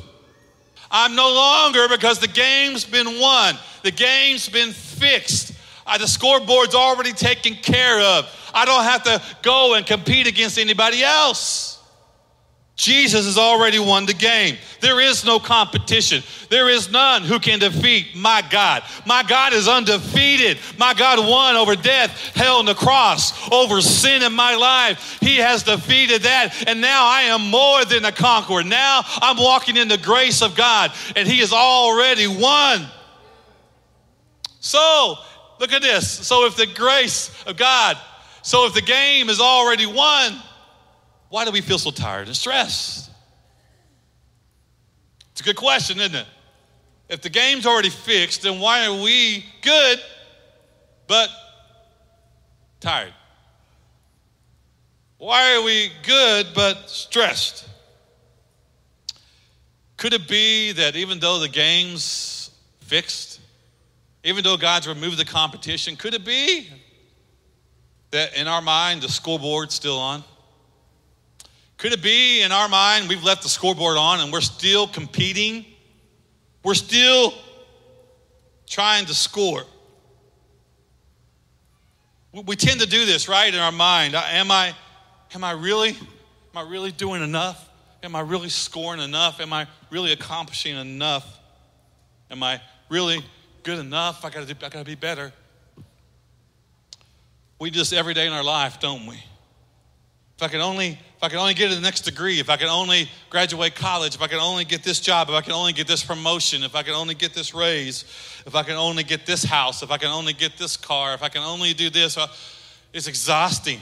I'm 0.91 1.15
no 1.15 1.27
longer 1.27 1.87
because 1.89 2.19
the 2.19 2.27
game's 2.27 2.85
been 2.85 3.19
won, 3.19 3.55
the 3.83 3.91
game's 3.91 4.49
been 4.49 4.71
fixed. 4.71 5.53
Uh, 5.85 5.97
the 5.97 6.07
scoreboard's 6.07 6.75
already 6.75 7.13
taken 7.13 7.55
care 7.55 7.99
of. 7.99 8.51
I 8.53 8.65
don't 8.65 8.83
have 8.83 9.03
to 9.03 9.21
go 9.41 9.73
and 9.73 9.85
compete 9.85 10.27
against 10.27 10.57
anybody 10.57 11.03
else. 11.03 11.78
Jesus 12.79 13.25
has 13.25 13.37
already 13.37 13.77
won 13.77 14.05
the 14.05 14.13
game. 14.13 14.57
There 14.79 15.01
is 15.01 15.25
no 15.25 15.37
competition. 15.37 16.23
There 16.47 16.69
is 16.69 16.89
none 16.89 17.23
who 17.23 17.37
can 17.37 17.59
defeat 17.59 18.15
my 18.15 18.41
God. 18.49 18.83
My 19.05 19.21
God 19.21 19.51
is 19.51 19.67
undefeated. 19.67 20.59
My 20.77 20.93
God 20.93 21.19
won 21.19 21.57
over 21.57 21.75
death, 21.75 22.11
hell, 22.37 22.59
and 22.59 22.67
the 22.69 22.73
cross, 22.73 23.51
over 23.51 23.81
sin 23.81 24.23
in 24.23 24.31
my 24.31 24.55
life. 24.55 25.17
He 25.19 25.35
has 25.39 25.63
defeated 25.63 26.21
that. 26.21 26.69
And 26.69 26.79
now 26.79 27.05
I 27.05 27.23
am 27.23 27.51
more 27.51 27.83
than 27.83 28.05
a 28.05 28.13
conqueror. 28.13 28.63
Now 28.63 29.01
I'm 29.17 29.35
walking 29.35 29.75
in 29.75 29.89
the 29.89 29.97
grace 29.97 30.41
of 30.41 30.55
God, 30.55 30.93
and 31.17 31.27
He 31.27 31.39
has 31.39 31.51
already 31.51 32.27
won. 32.27 32.87
So, 34.61 35.15
look 35.59 35.73
at 35.73 35.81
this. 35.81 36.09
So, 36.09 36.45
if 36.45 36.55
the 36.55 36.65
grace 36.65 37.43
of 37.43 37.57
God, 37.57 37.97
so 38.41 38.67
if 38.67 38.73
the 38.73 38.81
game 38.81 39.27
is 39.27 39.41
already 39.41 39.85
won, 39.85 40.41
why 41.29 41.45
do 41.45 41.51
we 41.51 41.61
feel 41.61 41.77
so 41.77 41.91
tired 41.91 42.27
and 42.27 42.35
stressed? 42.35 43.09
It's 45.31 45.41
a 45.41 45.43
good 45.43 45.55
question, 45.55 45.99
isn't 45.99 46.15
it? 46.15 46.25
If 47.07 47.21
the 47.21 47.29
game's 47.29 47.65
already 47.65 47.89
fixed, 47.89 48.43
then 48.43 48.59
why 48.59 48.85
are 48.85 49.01
we 49.01 49.45
good 49.61 49.99
but 51.07 51.29
tired? 52.79 53.13
Why 55.17 55.55
are 55.55 55.63
we 55.63 55.91
good 56.03 56.47
but 56.53 56.89
stressed? 56.89 57.67
Could 59.97 60.13
it 60.13 60.27
be 60.27 60.71
that 60.73 60.95
even 60.95 61.19
though 61.19 61.39
the 61.39 61.49
game's 61.49 62.51
fixed, 62.81 63.41
even 64.23 64.43
though 64.43 64.57
God's 64.57 64.87
removed 64.87 65.17
the 65.17 65.25
competition, 65.25 65.95
could 65.95 66.13
it 66.13 66.23
be 66.23 66.67
that 68.11 68.35
in 68.35 68.47
our 68.47 68.61
mind 68.61 69.01
the 69.01 69.09
scoreboard's 69.09 69.73
still 69.73 69.97
on? 69.97 70.23
Could 71.79 71.93
it 71.93 72.03
be 72.03 72.41
in 72.41 72.51
our 72.51 72.67
mind 72.67 73.07
we've 73.07 73.23
left 73.23 73.41
the 73.41 73.47
scoreboard 73.47 73.95
on 73.95 74.19
and 74.19 74.33
we're 74.33 74.41
still 74.41 74.85
competing? 74.85 75.65
We're 76.61 76.73
still 76.73 77.33
trying 78.67 79.05
to 79.05 79.13
score. 79.13 79.63
We 82.33 82.57
tend 82.57 82.81
to 82.81 82.85
do 82.85 83.05
this, 83.05 83.29
right, 83.29 83.51
in 83.51 83.59
our 83.61 83.71
mind. 83.71 84.13
Uh, 84.13 84.21
am 84.27 84.51
I, 84.51 84.75
am 85.33 85.45
I 85.45 85.51
really, 85.51 85.91
am 85.91 86.55
I 86.55 86.69
really 86.69 86.91
doing 86.91 87.23
enough? 87.23 87.69
Am 88.03 88.13
I 88.13 88.19
really 88.19 88.49
scoring 88.49 88.99
enough? 88.99 89.39
Am 89.39 89.53
I 89.53 89.65
really 89.89 90.11
accomplishing 90.11 90.75
enough? 90.75 91.39
Am 92.29 92.43
I 92.43 92.61
really 92.89 93.23
good 93.63 93.79
enough? 93.79 94.25
I 94.25 94.29
gotta, 94.29 94.53
do, 94.53 94.65
I 94.65 94.67
gotta 94.67 94.83
be 94.83 94.95
better. 94.95 95.31
We 97.57 97.71
just 97.71 97.93
every 97.93 98.13
day 98.13 98.27
in 98.27 98.33
our 98.33 98.43
life, 98.43 98.81
don't 98.81 99.05
we? 99.05 99.15
If 99.15 100.43
I 100.43 100.49
can 100.49 100.59
only, 100.59 100.99
if 101.19 101.23
I 101.25 101.27
can 101.27 101.39
only 101.39 101.53
get 101.53 101.67
to 101.67 101.75
the 101.75 101.81
next 101.81 102.03
degree, 102.03 102.39
if 102.39 102.49
I 102.49 102.55
can 102.55 102.69
only 102.69 103.09
graduate 103.29 103.75
college, 103.75 104.15
if 104.15 104.21
I 104.21 104.27
can 104.27 104.39
only 104.39 104.63
get 104.63 104.83
this 104.83 105.01
job, 105.01 105.27
if 105.27 105.35
I 105.35 105.41
can 105.41 105.51
only 105.51 105.73
get 105.73 105.85
this 105.85 106.01
promotion, 106.01 106.63
if 106.63 106.75
I 106.75 106.81
can 106.81 106.93
only 106.93 107.13
get 107.13 107.33
this 107.33 107.53
raise, 107.53 108.05
if 108.45 108.55
I 108.55 108.63
can 108.63 108.75
only 108.75 109.03
get 109.03 109.25
this 109.25 109.43
house, 109.43 109.83
if 109.83 109.91
I 109.91 109.97
can 109.97 110.07
only 110.07 110.31
get 110.31 110.57
this 110.57 110.77
car, 110.77 111.13
if 111.13 111.21
I 111.21 111.27
can 111.27 111.41
only 111.41 111.73
do 111.73 111.89
this, 111.89 112.17
uh, 112.17 112.27
it's 112.93 113.07
exhausting. 113.07 113.81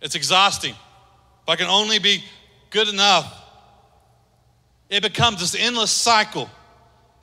It's 0.00 0.14
exhausting. 0.14 0.70
If 0.70 1.48
I 1.48 1.56
can 1.56 1.66
only 1.66 1.98
be 1.98 2.22
good 2.70 2.86
enough, 2.86 3.42
it 4.88 5.02
becomes 5.02 5.40
this 5.40 5.56
endless 5.60 5.90
cycle. 5.90 6.48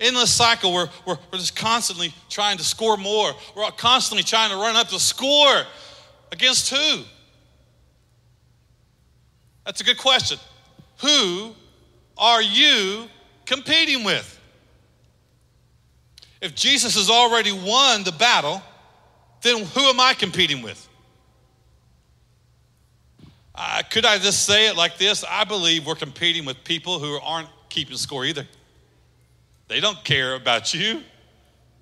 Endless 0.02 0.34
cycle 0.34 0.74
where 0.74 0.90
we're, 1.08 1.18
we're 1.32 1.40
just 1.40 1.56
constantly 1.56 2.14
trying 2.30 2.58
to 2.58 2.64
score 2.66 2.98
more. 2.98 3.32
We're 3.56 3.72
constantly 3.72 4.24
trying 4.24 4.50
to 4.50 4.58
run 4.58 4.76
up 4.76 4.90
the 4.90 5.00
score 5.00 5.64
against 6.34 6.72
who? 6.72 7.04
That's 9.66 9.82
a 9.82 9.84
good 9.84 9.98
question. 9.98 10.38
Who 11.00 11.54
are 12.18 12.42
you 12.42 13.08
competing 13.46 14.04
with? 14.04 14.40
If 16.42 16.56
Jesus 16.56 16.96
has 16.96 17.10
already 17.10 17.52
won 17.52 18.04
the 18.04 18.12
battle, 18.12 18.62
then 19.42 19.64
who 19.64 19.82
am 19.82 20.00
I 20.00 20.14
competing 20.14 20.62
with? 20.62 20.90
Uh, 23.56 23.82
could 23.90 24.06
I 24.06 24.18
just 24.18 24.46
say 24.46 24.68
it 24.68 24.76
like 24.76 24.98
this? 24.98 25.24
I 25.30 25.44
believe 25.44 25.86
we're 25.86 25.96
competing 25.96 26.44
with 26.44 26.64
people 26.64 27.00
who 27.00 27.20
aren't 27.22 27.50
keeping 27.70 27.98
score 27.98 28.26
either. 28.26 28.48
They 29.68 29.80
don't 29.80 30.04
care 30.04 30.36
about 30.36 30.74
you. 30.74 31.02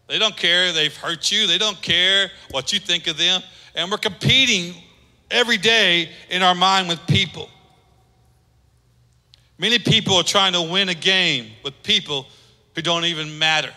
They 0.08 0.20
don't 0.20 0.36
care 0.36 0.74
they've 0.74 0.96
hurt 0.96 1.32
you. 1.32 1.48
They 1.48 1.58
don't 1.58 1.82
care 1.82 2.30
what 2.52 2.74
you 2.74 2.80
think 2.80 3.08
of 3.08 3.18
them. 3.18 3.42
And 3.76 3.90
we're 3.90 3.98
competing 3.98 4.76
every 5.30 5.58
day 5.58 6.10
in 6.30 6.44
our 6.44 6.56
mind 6.56 6.90
with 6.90 7.00
people. 7.08 7.50
Many 9.62 9.78
people 9.78 10.16
are 10.16 10.24
trying 10.24 10.54
to 10.54 10.62
win 10.64 10.90
a 10.90 10.96
game 10.96 11.52
with 11.64 11.84
people 11.84 12.26
who 12.74 12.82
don't 12.82 13.06
even 13.06 13.38
matter. 13.38 13.72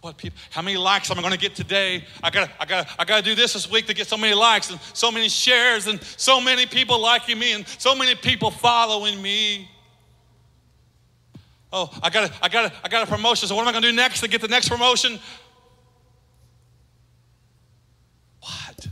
What 0.00 0.16
people? 0.16 0.38
How 0.50 0.62
many 0.62 0.76
likes 0.76 1.10
am 1.10 1.18
I 1.18 1.22
going 1.22 1.32
to 1.32 1.38
get 1.38 1.56
today? 1.56 2.04
I 2.22 2.30
got 2.30 2.48
I 2.60 2.64
got 2.64 2.88
I 2.96 3.04
got 3.04 3.16
to 3.16 3.22
do 3.22 3.34
this 3.34 3.54
this 3.54 3.68
week 3.68 3.86
to 3.86 3.94
get 3.94 4.06
so 4.06 4.16
many 4.16 4.32
likes 4.32 4.70
and 4.70 4.78
so 4.92 5.10
many 5.10 5.28
shares 5.28 5.88
and 5.88 6.00
so 6.04 6.40
many 6.40 6.66
people 6.66 7.00
liking 7.00 7.36
me 7.36 7.52
and 7.52 7.66
so 7.66 7.96
many 7.96 8.14
people 8.14 8.52
following 8.52 9.20
me. 9.20 9.68
Oh, 11.72 11.90
I 12.00 12.08
got 12.08 12.30
I 12.40 12.48
got 12.48 12.72
I 12.84 12.88
got 12.88 13.08
a 13.08 13.10
promotion. 13.10 13.48
So 13.48 13.56
what 13.56 13.62
am 13.62 13.68
I 13.68 13.72
going 13.72 13.82
to 13.82 13.90
do 13.90 13.96
next 13.96 14.20
to 14.20 14.28
get 14.28 14.40
the 14.40 14.46
next 14.46 14.68
promotion? 14.68 15.18
What? 18.38 18.88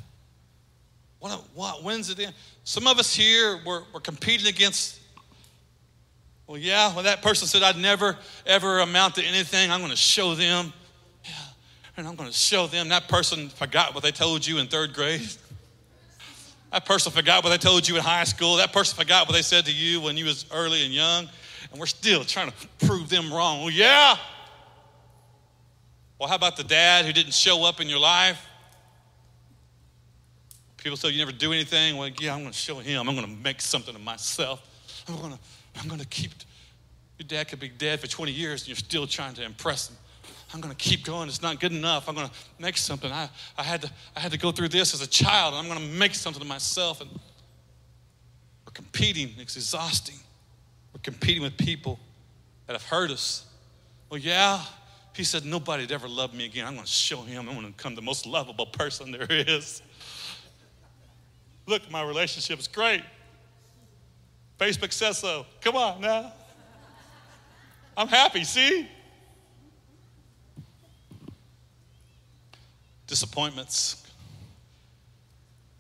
What? 1.21 1.45
What? 1.55 1.85
When's 1.85 2.11
it 2.11 2.19
in? 2.19 2.33
Some 2.65 2.89
of 2.89 2.99
us 2.99 3.15
here 3.15 3.61
we're, 3.65 3.85
we're 3.95 4.01
competing 4.01 4.49
against 4.49 5.02
well, 6.47 6.59
yeah, 6.59 6.95
well, 6.95 7.05
that 7.05 7.23
person 7.23 7.49
said 7.49 7.63
I'd 7.63 7.77
never, 7.77 8.17
ever 8.47 8.81
amount 8.81 9.15
to 9.17 9.23
anything. 9.23 9.71
I'm 9.71 9.81
going 9.81 9.91
to 9.91 9.97
show 9.97 10.35
them. 10.35 10.73
Yeah, 11.25 11.31
and 11.97 12.07
I'm 12.07 12.15
going 12.17 12.29
to 12.29 12.37
show 12.37 12.67
them. 12.67 12.89
That 12.89 13.09
person 13.09 13.49
forgot 13.49 13.95
what 13.95 14.03
they 14.03 14.11
told 14.11 14.47
you 14.47 14.59
in 14.59 14.67
third 14.67 14.93
grade. 14.93 15.29
That 16.73 16.87
person 16.87 17.13
forgot 17.13 17.45
what 17.45 17.51
they 17.51 17.59
told 17.59 17.87
you 17.87 17.97
in 17.97 18.03
high 18.03 18.25
school. 18.25 18.57
That 18.57 18.73
person 18.73 18.97
forgot 18.97 19.29
what 19.29 19.35
they 19.35 19.43
said 19.43 19.67
to 19.67 19.73
you 19.73 20.01
when 20.01 20.17
you 20.17 20.25
was 20.25 20.47
early 20.53 20.85
and 20.85 20.93
young. 20.93 21.29
And 21.71 21.79
we're 21.79 21.87
still 21.87 22.25
trying 22.25 22.51
to 22.51 22.87
prove 22.87 23.09
them 23.09 23.33
wrong. 23.33 23.61
Well, 23.61 23.71
yeah. 23.71 24.17
Well, 26.19 26.29
how 26.29 26.37
about 26.37 26.57
the 26.57 26.65
dad 26.65 27.05
who 27.05 27.13
didn't 27.13 27.35
show 27.35 27.65
up 27.65 27.81
in 27.81 27.89
your 27.89 27.99
life? 27.99 28.47
People 30.79 30.97
say 30.97 31.11
you 31.11 31.19
never 31.19 31.33
do 31.33 31.53
anything. 31.53 31.97
Well, 31.97 32.09
yeah, 32.19 32.35
I'm 32.35 32.41
going 32.41 32.53
to 32.53 32.59
show 32.59 32.79
him. 32.79 33.09
I'm 33.09 33.15
going 33.15 33.27
to 33.27 33.43
make 33.43 33.61
something 33.61 33.95
of 33.95 34.01
myself. 34.01 34.63
I'm 35.09 35.17
going 35.17 35.33
to 35.33 35.39
I'm 35.81 35.89
going 35.89 36.01
to 36.01 36.07
keep, 36.07 36.33
your 37.19 37.27
dad 37.27 37.49
could 37.49 37.61
be 37.61 37.69
dead 37.69 38.01
for 38.01 38.07
20 38.07 38.33
years 38.33 38.63
and 38.63 38.69
you're 38.69 38.77
still 38.77 39.07
trying 39.07 39.35
to 39.35 39.45
impress 39.45 39.89
him. 39.89 39.97
I'm 40.55 40.61
going 40.61 40.75
to 40.75 40.79
keep 40.79 41.05
going. 41.05 41.29
It's 41.29 41.41
not 41.41 41.61
good 41.61 41.73
enough. 41.73 42.09
I'm 42.09 42.15
going 42.15 42.29
to 42.29 42.35
make 42.59 42.77
something. 42.77 43.11
I, 43.11 43.29
I, 43.57 43.63
had 43.63 43.83
to, 43.83 43.91
I 44.15 44.21
had 44.21 44.33
to 44.33 44.39
go 44.39 44.53
through 44.53 44.69
this 44.69 44.93
as 44.93 45.01
a 45.01 45.07
child, 45.07 45.55
and 45.55 45.63
I'm 45.63 45.75
going 45.75 45.89
to 45.89 45.99
make 45.99 46.15
something 46.15 46.43
of 46.43 46.49
myself. 46.49 47.01
And 47.01 47.11
we're 47.11 48.73
competing. 48.75 49.31
It's 49.39 49.57
exhausting. 49.57 50.17
We're 50.93 51.01
competing 51.03 51.43
with 51.43 51.57
people 51.57 51.99
that 52.67 52.75
have 52.75 52.85
hurt 52.85 53.11
us. 53.11 53.47
Well, 54.11 54.21
yeah, 54.21 54.61
he 55.15 55.25
said, 55.25 55.47
nobody'd 55.47 55.91
ever 55.91 56.07
love 56.07 56.35
me 56.35 56.45
again. 56.45 56.67
I'm 56.67 56.75
going 56.75 56.85
to 56.85 56.93
show 56.93 57.23
him. 57.23 57.49
I'm 57.49 57.55
going 57.55 57.67
to 57.67 57.73
become 57.73 57.95
the 57.95 58.03
most 58.03 58.27
lovable 58.27 58.67
person 58.67 59.11
there 59.11 59.27
is. 59.31 59.81
Look, 61.67 61.91
my 61.91 62.03
relationship 62.03 62.59
is 62.59 62.69
great. 62.69 63.03
Facebook 64.63 64.93
says 64.93 65.19
so. 65.19 65.45
Come 65.61 65.75
on 65.75 66.01
now. 66.01 66.33
I'm 67.97 68.07
happy, 68.07 68.45
see? 68.45 68.89
Disappointments, 73.09 74.07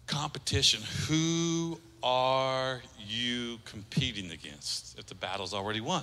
competition. 0.08 0.82
Who 1.06 1.78
are 2.02 2.82
you 2.98 3.60
competing 3.64 4.32
against 4.32 4.98
if 4.98 5.06
the 5.06 5.14
battle's 5.14 5.54
already 5.54 5.80
won? 5.80 6.02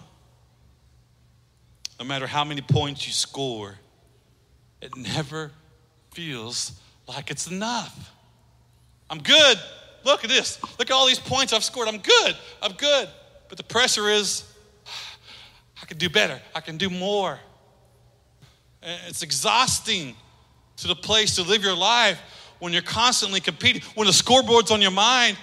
No 1.99 2.05
matter 2.05 2.27
how 2.27 2.45
many 2.45 2.61
points 2.61 3.05
you 3.05 3.11
score, 3.11 3.75
it 4.81 4.95
never 4.95 5.51
feels 6.11 6.79
like 7.09 7.29
it's 7.29 7.47
enough. 7.47 8.13
I'm 9.09 9.19
good. 9.19 9.59
Look 10.03 10.23
at 10.23 10.29
this. 10.29 10.62
Look 10.77 10.89
at 10.89 10.91
all 10.91 11.07
these 11.07 11.19
points 11.19 11.53
I've 11.53 11.63
scored. 11.63 11.88
I'm 11.88 11.99
good. 11.99 12.38
I'm 12.62 12.73
good. 12.73 13.09
But 13.47 13.57
the 13.57 13.63
pressure 13.63 14.09
is, 14.09 14.43
I 15.81 15.85
can 15.85 15.97
do 15.97 16.09
better. 16.09 16.39
I 16.53 16.62
can 16.62 16.77
do 16.77 16.89
more. 16.89 17.39
And 18.81 18.99
it's 19.07 19.23
exhausting 19.23 20.15
to 20.77 20.88
the 20.88 20.95
place 20.95 21.35
to 21.35 21.43
live 21.43 21.63
your 21.63 21.75
life 21.75 22.19
when 22.59 22.73
you're 22.73 22.81
constantly 22.81 23.39
competing. 23.39 23.81
When 23.95 24.07
the 24.07 24.13
scoreboard's 24.13 24.71
on 24.71 24.81
your 24.81 24.91
mind, 24.91 25.38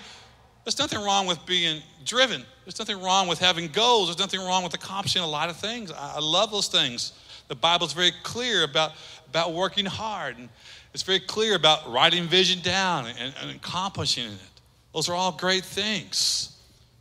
there's 0.64 0.79
nothing 0.79 1.01
wrong 1.01 1.27
with 1.27 1.45
being 1.47 1.83
driven. 2.05 2.45
There's 2.64 2.79
nothing 2.79 3.01
wrong 3.01 3.29
with 3.29 3.38
having 3.38 3.69
goals. 3.69 4.09
There's 4.09 4.19
nothing 4.19 4.40
wrong 4.40 4.64
with 4.64 4.75
accomplishing 4.75 5.23
a 5.23 5.27
lot 5.27 5.51
of 5.51 5.57
things. 5.57 5.92
I, 5.92 6.19
love 6.19 6.51
those 6.51 6.69
things. 6.69 7.12
The 7.49 7.55
Bible's 7.55 7.92
very 7.92 8.12
clear 8.23 8.64
about, 8.64 8.92
about 9.29 9.53
working 9.53 9.87
hard. 9.87 10.38
And 10.38 10.49
it's 10.97 11.03
very 11.03 11.21
clear 11.21 11.55
about 11.55 11.93
writing 11.93 12.25
vision 12.27 12.63
down 12.63 13.05
and, 13.05 13.35
and 13.43 13.51
accomplishing 13.51 14.25
it. 14.25 14.61
Those 14.95 15.11
are 15.11 15.15
all 15.15 15.31
great 15.31 15.63
things. 15.63 16.57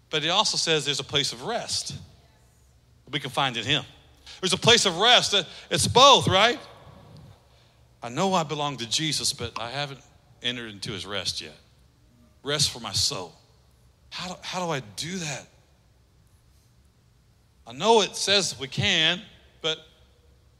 but 0.09 0.21
it 0.25 0.27
also 0.27 0.57
says 0.57 0.83
there's 0.83 0.99
a 0.99 1.03
place 1.05 1.31
of 1.31 1.43
rest 1.43 1.95
we 3.09 3.21
can 3.21 3.29
find 3.29 3.55
in 3.55 3.63
Him. 3.63 3.85
There's 4.41 4.51
a 4.51 4.57
place 4.57 4.85
of 4.85 4.97
rest. 4.97 5.33
It's 5.69 5.87
both, 5.87 6.27
right? 6.27 6.59
I 8.03 8.09
know 8.09 8.33
I 8.33 8.43
belong 8.43 8.75
to 8.77 8.89
Jesus, 8.89 9.31
but 9.31 9.57
I 9.61 9.69
haven't 9.69 10.01
entered 10.43 10.73
into 10.73 10.91
His 10.91 11.05
rest 11.05 11.39
yet. 11.39 11.55
Rest 12.43 12.71
for 12.71 12.81
my 12.81 12.91
soul. 12.91 13.31
How 14.09 14.27
do, 14.27 14.35
how 14.41 14.65
do 14.65 14.73
I 14.73 14.81
do 14.97 15.19
that? 15.19 15.47
I 17.65 17.71
know 17.71 18.01
it 18.01 18.17
says 18.17 18.59
we 18.59 18.67
can, 18.67 19.21
but 19.61 19.77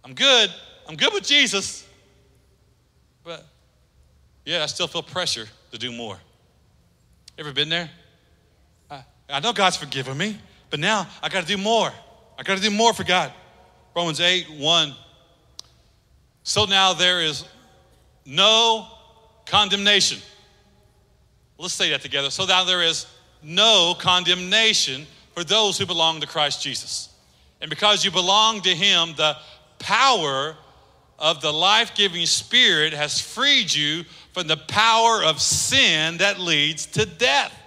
I'm 0.06 0.14
good. 0.14 0.50
I'm 0.88 0.96
good 0.96 1.12
with 1.12 1.26
Jesus. 1.26 1.85
Yeah, 4.46 4.64
I 4.64 4.68
still 4.68 4.88
feel 4.88 5.04
pressure 5.04 5.48
to 5.72 5.78
do 5.78 5.92
more. 5.92 6.18
Ever 7.38 7.52
been 7.52 7.68
there? 7.68 7.90
I, 8.90 9.04
I 9.28 9.40
know 9.40 9.52
God's 9.52 9.76
forgiven 9.76 10.18
me, 10.18 10.38
but 10.70 10.80
now 10.80 11.08
I 11.22 11.30
got 11.30 11.42
to 11.42 11.48
do 11.48 11.58
more. 11.58 11.92
I 12.38 12.44
got 12.44 12.56
to 12.56 12.64
do 12.64 12.70
more 12.70 12.94
for 12.94 13.04
God. 13.04 13.34
Romans 13.96 14.22
8 14.22 14.52
1. 14.52 14.94
So 16.44 16.66
now 16.66 16.94
there 16.94 17.22
is 17.22 17.44
no 18.26 18.88
condemnation. 19.46 20.20
Let's 21.58 21.74
say 21.74 21.90
that 21.90 22.02
together. 22.02 22.30
So 22.30 22.46
now 22.46 22.64
there 22.64 22.84
is 22.84 23.08
no 23.42 23.96
condemnation 23.98 25.08
for 25.34 25.44
those 25.44 25.78
who 25.78 25.86
belong 25.86 26.22
to 26.22 26.28
Christ 26.28 26.62
Jesus. 26.62 27.10
And 27.62 27.70
because 27.70 28.06
you 28.06 28.12
belong 28.12 28.62
to 28.62 28.70
Him, 28.70 29.14
the 29.18 29.38
power 29.80 30.56
of 31.18 31.42
the 31.42 31.52
life 31.52 31.96
giving 31.96 32.26
Spirit 32.26 32.94
has 32.94 33.20
freed 33.20 33.74
you 33.74 34.04
from 34.36 34.48
the 34.48 34.58
power 34.58 35.24
of 35.24 35.42
sin 35.42 36.18
that 36.18 36.38
leads 36.42 36.88
to 36.88 37.06
death. 37.06 37.58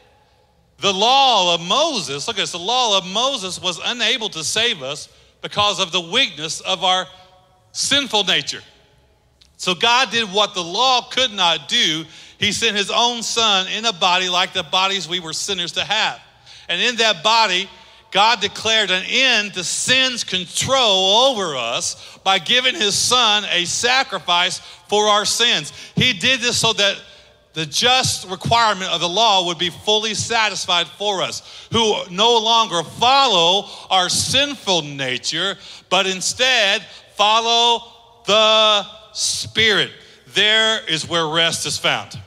The 0.80 0.92
law 0.92 1.54
of 1.54 1.62
Moses, 1.62 2.28
look 2.28 2.36
at 2.36 2.42
this, 2.42 2.52
the 2.52 2.58
law 2.58 2.98
of 2.98 3.06
Moses 3.06 3.58
was 3.58 3.80
unable 3.82 4.28
to 4.28 4.44
save 4.44 4.82
us 4.82 5.08
because 5.40 5.80
of 5.80 5.92
the 5.92 6.00
weakness 6.02 6.60
of 6.60 6.84
our 6.84 7.06
sinful 7.72 8.24
nature. 8.24 8.60
So 9.56 9.74
God 9.74 10.10
did 10.10 10.30
what 10.30 10.52
the 10.52 10.62
law 10.62 11.08
could 11.08 11.32
not 11.32 11.70
do. 11.70 12.04
He 12.38 12.52
sent 12.52 12.76
his 12.76 12.90
own 12.90 13.22
son 13.22 13.66
in 13.68 13.86
a 13.86 13.92
body 13.94 14.28
like 14.28 14.52
the 14.52 14.62
bodies 14.62 15.08
we 15.08 15.20
were 15.20 15.32
sinners 15.32 15.72
to 15.72 15.84
have. 15.84 16.20
And 16.68 16.82
in 16.82 16.96
that 16.96 17.24
body, 17.24 17.66
God 18.10 18.40
declared 18.40 18.90
an 18.90 19.04
end 19.06 19.54
to 19.54 19.64
sin's 19.64 20.24
control 20.24 21.28
over 21.28 21.56
us 21.56 22.18
by 22.24 22.38
giving 22.38 22.74
his 22.74 22.94
son 22.94 23.44
a 23.50 23.64
sacrifice 23.66 24.60
for 24.88 25.06
our 25.06 25.24
sins. 25.24 25.72
He 25.94 26.14
did 26.14 26.40
this 26.40 26.58
so 26.58 26.72
that 26.72 27.00
the 27.52 27.66
just 27.66 28.28
requirement 28.30 28.90
of 28.92 29.00
the 29.00 29.08
law 29.08 29.46
would 29.46 29.58
be 29.58 29.70
fully 29.70 30.14
satisfied 30.14 30.86
for 30.86 31.22
us, 31.22 31.66
who 31.72 31.94
no 32.10 32.38
longer 32.38 32.82
follow 32.82 33.68
our 33.90 34.08
sinful 34.08 34.82
nature, 34.82 35.56
but 35.90 36.06
instead 36.06 36.82
follow 37.16 37.82
the 38.26 38.86
Spirit. 39.12 39.90
There 40.34 40.86
is 40.86 41.08
where 41.08 41.26
rest 41.26 41.66
is 41.66 41.76
found. 41.76 42.20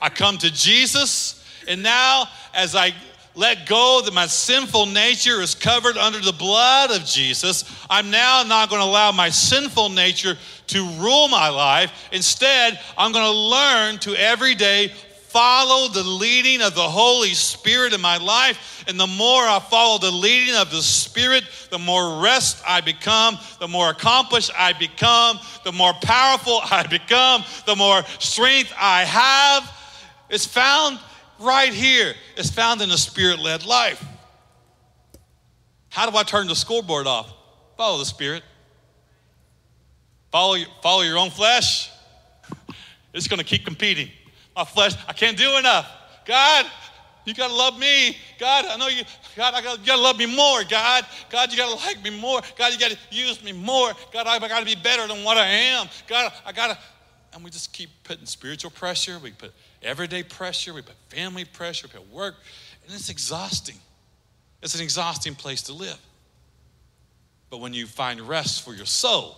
I 0.00 0.10
come 0.10 0.38
to 0.38 0.50
Jesus, 0.52 1.44
and 1.66 1.82
now 1.82 2.28
as 2.54 2.76
I 2.76 2.94
let 3.38 3.66
go 3.66 4.02
that 4.04 4.12
my 4.12 4.26
sinful 4.26 4.86
nature 4.86 5.40
is 5.40 5.54
covered 5.54 5.96
under 5.96 6.18
the 6.18 6.32
blood 6.32 6.90
of 6.90 7.04
Jesus, 7.04 7.64
I'm 7.88 8.10
now 8.10 8.42
not 8.42 8.68
going 8.68 8.82
to 8.82 8.88
allow 8.88 9.12
my 9.12 9.30
sinful 9.30 9.90
nature 9.90 10.36
to 10.66 10.84
rule 10.98 11.28
my 11.28 11.48
life. 11.48 12.08
Instead, 12.10 12.80
I'm 12.98 13.12
going 13.12 13.24
to 13.24 13.30
learn 13.30 13.98
to 14.00 14.16
every 14.16 14.56
day 14.56 14.88
follow 15.28 15.86
the 15.86 16.02
leading 16.02 16.62
of 16.62 16.74
the 16.74 16.80
Holy 16.80 17.32
Spirit 17.32 17.92
in 17.92 18.00
my 18.00 18.16
life. 18.16 18.84
And 18.88 18.98
the 18.98 19.06
more 19.06 19.42
I 19.42 19.60
follow 19.60 19.98
the 19.98 20.10
leading 20.10 20.56
of 20.56 20.72
the 20.72 20.82
Spirit, 20.82 21.44
the 21.70 21.78
more 21.78 22.20
rest 22.20 22.60
I 22.66 22.80
become, 22.80 23.38
the 23.60 23.68
more 23.68 23.90
accomplished 23.90 24.50
I 24.58 24.72
become, 24.72 25.38
the 25.62 25.70
more 25.70 25.92
powerful 26.02 26.58
I 26.64 26.88
become, 26.88 27.44
the 27.66 27.76
more 27.76 28.02
strength 28.18 28.72
I 28.76 29.04
have. 29.04 29.72
It's 30.28 30.44
found 30.44 30.98
right 31.40 31.72
here 31.72 32.14
is 32.36 32.50
found 32.50 32.80
in 32.80 32.90
a 32.90 32.98
spirit 32.98 33.38
led 33.38 33.64
life. 33.64 34.04
How 35.88 36.08
do 36.08 36.16
I 36.16 36.22
turn 36.22 36.46
the 36.46 36.54
scoreboard 36.54 37.06
off? 37.06 37.32
Follow 37.76 37.98
the 37.98 38.04
Spirit. 38.04 38.42
Follow, 40.30 40.58
follow 40.82 41.02
your 41.02 41.18
own 41.18 41.30
flesh. 41.30 41.90
It's 43.14 43.26
going 43.26 43.38
to 43.38 43.44
keep 43.44 43.64
competing. 43.64 44.10
My 44.54 44.64
flesh, 44.64 44.92
I 45.08 45.14
can't 45.14 45.36
do 45.36 45.56
enough. 45.56 45.90
God, 46.26 46.66
you 47.24 47.34
got 47.34 47.48
to 47.48 47.54
love 47.54 47.78
me. 47.78 48.16
God, 48.38 48.66
I 48.66 48.76
know 48.76 48.88
you, 48.88 49.02
God, 49.34 49.54
I 49.54 49.62
got, 49.62 49.80
you 49.80 49.86
got 49.86 49.96
to 49.96 50.02
love 50.02 50.18
me 50.18 50.26
more. 50.26 50.62
God, 50.64 51.06
God, 51.30 51.50
you 51.50 51.56
got 51.56 51.70
to 51.70 51.86
like 51.86 52.02
me 52.04 52.10
more. 52.10 52.42
God, 52.56 52.72
you 52.72 52.78
got 52.78 52.90
to 52.90 52.98
use 53.10 53.42
me 53.42 53.52
more. 53.52 53.92
God, 54.12 54.26
I, 54.26 54.36
I 54.36 54.38
got 54.40 54.60
to 54.60 54.66
be 54.66 54.74
better 54.74 55.08
than 55.08 55.24
what 55.24 55.38
I 55.38 55.46
am. 55.46 55.88
God, 56.06 56.30
I 56.44 56.52
got 56.52 56.68
to, 56.68 56.78
and 57.32 57.42
we 57.42 57.50
just 57.50 57.72
keep 57.72 57.88
putting 58.04 58.26
spiritual 58.26 58.70
pressure. 58.70 59.18
We 59.18 59.30
put 59.32 59.52
everyday 59.82 60.22
pressure. 60.22 60.74
We 60.74 60.82
put 60.82 60.96
family 61.08 61.44
pressure. 61.44 61.86
We 61.86 61.98
put 61.98 62.12
work. 62.12 62.34
And 62.84 62.94
it's 62.94 63.08
exhausting. 63.08 63.76
It's 64.62 64.74
an 64.74 64.82
exhausting 64.82 65.34
place 65.34 65.62
to 65.62 65.72
live. 65.72 65.98
But 67.50 67.60
when 67.60 67.72
you 67.72 67.86
find 67.86 68.20
rest 68.20 68.64
for 68.64 68.74
your 68.74 68.86
soul, 68.86 69.36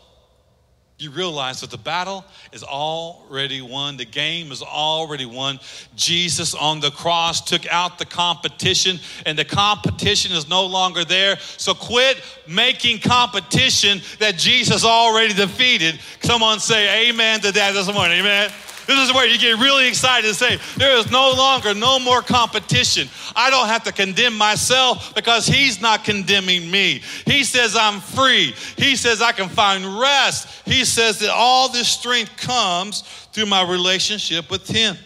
you 1.00 1.10
realize 1.10 1.62
that 1.62 1.70
the 1.70 1.78
battle 1.78 2.24
is 2.52 2.62
already 2.62 3.62
won. 3.62 3.96
The 3.96 4.04
game 4.04 4.52
is 4.52 4.62
already 4.62 5.24
won. 5.24 5.58
Jesus 5.96 6.54
on 6.54 6.80
the 6.80 6.90
cross 6.90 7.40
took 7.40 7.66
out 7.68 7.98
the 7.98 8.04
competition, 8.04 8.98
and 9.24 9.38
the 9.38 9.44
competition 9.44 10.32
is 10.32 10.46
no 10.48 10.66
longer 10.66 11.04
there. 11.04 11.38
So 11.38 11.72
quit 11.72 12.22
making 12.46 12.98
competition 12.98 14.02
that 14.18 14.36
Jesus 14.36 14.84
already 14.84 15.32
defeated. 15.32 15.98
Someone 16.20 16.60
say 16.60 17.08
amen 17.08 17.40
to 17.40 17.52
that 17.52 17.72
this 17.72 17.90
morning. 17.90 18.20
Amen. 18.20 18.50
This 18.86 18.98
is 19.08 19.14
where 19.14 19.26
you 19.26 19.38
get 19.38 19.58
really 19.58 19.88
excited 19.88 20.26
and 20.26 20.36
say, 20.36 20.58
There 20.76 20.96
is 20.96 21.10
no 21.10 21.32
longer, 21.32 21.74
no 21.74 21.98
more 21.98 22.22
competition. 22.22 23.08
I 23.36 23.50
don't 23.50 23.68
have 23.68 23.84
to 23.84 23.92
condemn 23.92 24.36
myself 24.36 25.14
because 25.14 25.46
He's 25.46 25.80
not 25.80 26.04
condemning 26.04 26.70
me. 26.70 27.02
He 27.26 27.44
says 27.44 27.76
I'm 27.76 28.00
free. 28.00 28.54
He 28.76 28.96
says 28.96 29.22
I 29.22 29.32
can 29.32 29.48
find 29.48 30.00
rest. 30.00 30.66
He 30.66 30.84
says 30.84 31.18
that 31.20 31.30
all 31.30 31.68
this 31.68 31.88
strength 31.88 32.36
comes 32.36 33.02
through 33.32 33.46
my 33.46 33.68
relationship 33.68 34.50
with 34.50 34.66
Him. 34.68 34.96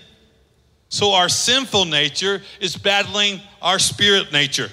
So 0.88 1.12
our 1.12 1.28
sinful 1.28 1.86
nature 1.86 2.40
is 2.60 2.76
battling 2.76 3.40
our 3.60 3.78
spirit 3.78 4.32
nature. 4.32 4.70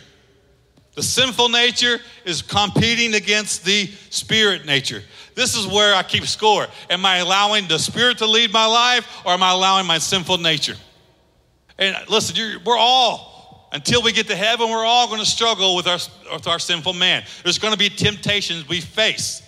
The 0.95 1.03
sinful 1.03 1.49
nature 1.49 1.99
is 2.25 2.41
competing 2.41 3.15
against 3.15 3.63
the 3.63 3.87
spirit 4.09 4.65
nature. 4.65 5.03
This 5.35 5.55
is 5.55 5.67
where 5.67 5.95
I 5.95 6.03
keep 6.03 6.25
score. 6.25 6.67
Am 6.89 7.05
I 7.05 7.17
allowing 7.17 7.67
the 7.67 7.79
Spirit 7.79 8.17
to 8.19 8.25
lead 8.25 8.51
my 8.51 8.65
life 8.65 9.07
or 9.25 9.31
am 9.31 9.43
I 9.43 9.51
allowing 9.51 9.85
my 9.85 9.97
sinful 9.97 10.37
nature? 10.37 10.75
And 11.77 11.95
listen, 12.09 12.35
we're 12.65 12.77
all, 12.77 13.69
until 13.71 14.03
we 14.03 14.11
get 14.11 14.27
to 14.27 14.35
heaven, 14.35 14.69
we're 14.69 14.85
all 14.85 15.07
going 15.07 15.19
to 15.19 15.25
struggle 15.25 15.75
with 15.75 15.87
our, 15.87 15.99
with 16.31 16.47
our 16.47 16.59
sinful 16.59 16.93
man. 16.93 17.23
There's 17.43 17.59
going 17.59 17.73
to 17.73 17.79
be 17.79 17.89
temptations 17.89 18.67
we 18.67 18.81
face. 18.81 19.41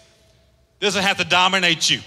It 0.80 0.86
doesn't 0.86 1.04
have 1.04 1.18
to 1.18 1.26
dominate 1.26 1.90
you. 1.90 2.00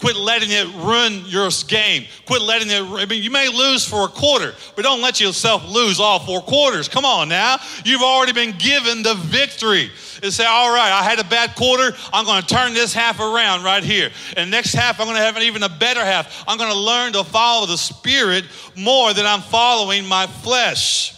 Quit 0.00 0.16
letting 0.16 0.50
it 0.50 0.66
ruin 0.76 1.24
your 1.26 1.50
game. 1.68 2.06
Quit 2.24 2.40
letting 2.40 2.70
it, 2.70 2.82
I 2.82 3.04
mean, 3.04 3.22
you 3.22 3.30
may 3.30 3.48
lose 3.48 3.84
for 3.84 4.06
a 4.06 4.08
quarter, 4.08 4.54
but 4.74 4.82
don't 4.82 5.02
let 5.02 5.20
yourself 5.20 5.68
lose 5.68 6.00
all 6.00 6.18
four 6.18 6.40
quarters. 6.40 6.88
Come 6.88 7.04
on 7.04 7.28
now. 7.28 7.58
You've 7.84 8.02
already 8.02 8.32
been 8.32 8.56
given 8.56 9.02
the 9.02 9.14
victory. 9.14 9.90
And 10.22 10.32
say, 10.32 10.44
all 10.44 10.74
right, 10.74 10.90
I 10.90 11.02
had 11.02 11.18
a 11.18 11.24
bad 11.24 11.54
quarter. 11.54 11.96
I'm 12.12 12.26
going 12.26 12.42
to 12.42 12.46
turn 12.46 12.74
this 12.74 12.92
half 12.92 13.20
around 13.20 13.62
right 13.62 13.82
here. 13.82 14.10
And 14.36 14.50
next 14.50 14.74
half, 14.74 15.00
I'm 15.00 15.06
going 15.06 15.16
to 15.16 15.22
have 15.22 15.36
an 15.36 15.42
even 15.42 15.62
a 15.62 15.68
better 15.68 16.04
half. 16.04 16.44
I'm 16.46 16.58
going 16.58 16.70
to 16.70 16.78
learn 16.78 17.14
to 17.14 17.24
follow 17.24 17.66
the 17.66 17.78
Spirit 17.78 18.44
more 18.76 19.14
than 19.14 19.24
I'm 19.24 19.40
following 19.40 20.06
my 20.06 20.26
flesh. 20.26 21.16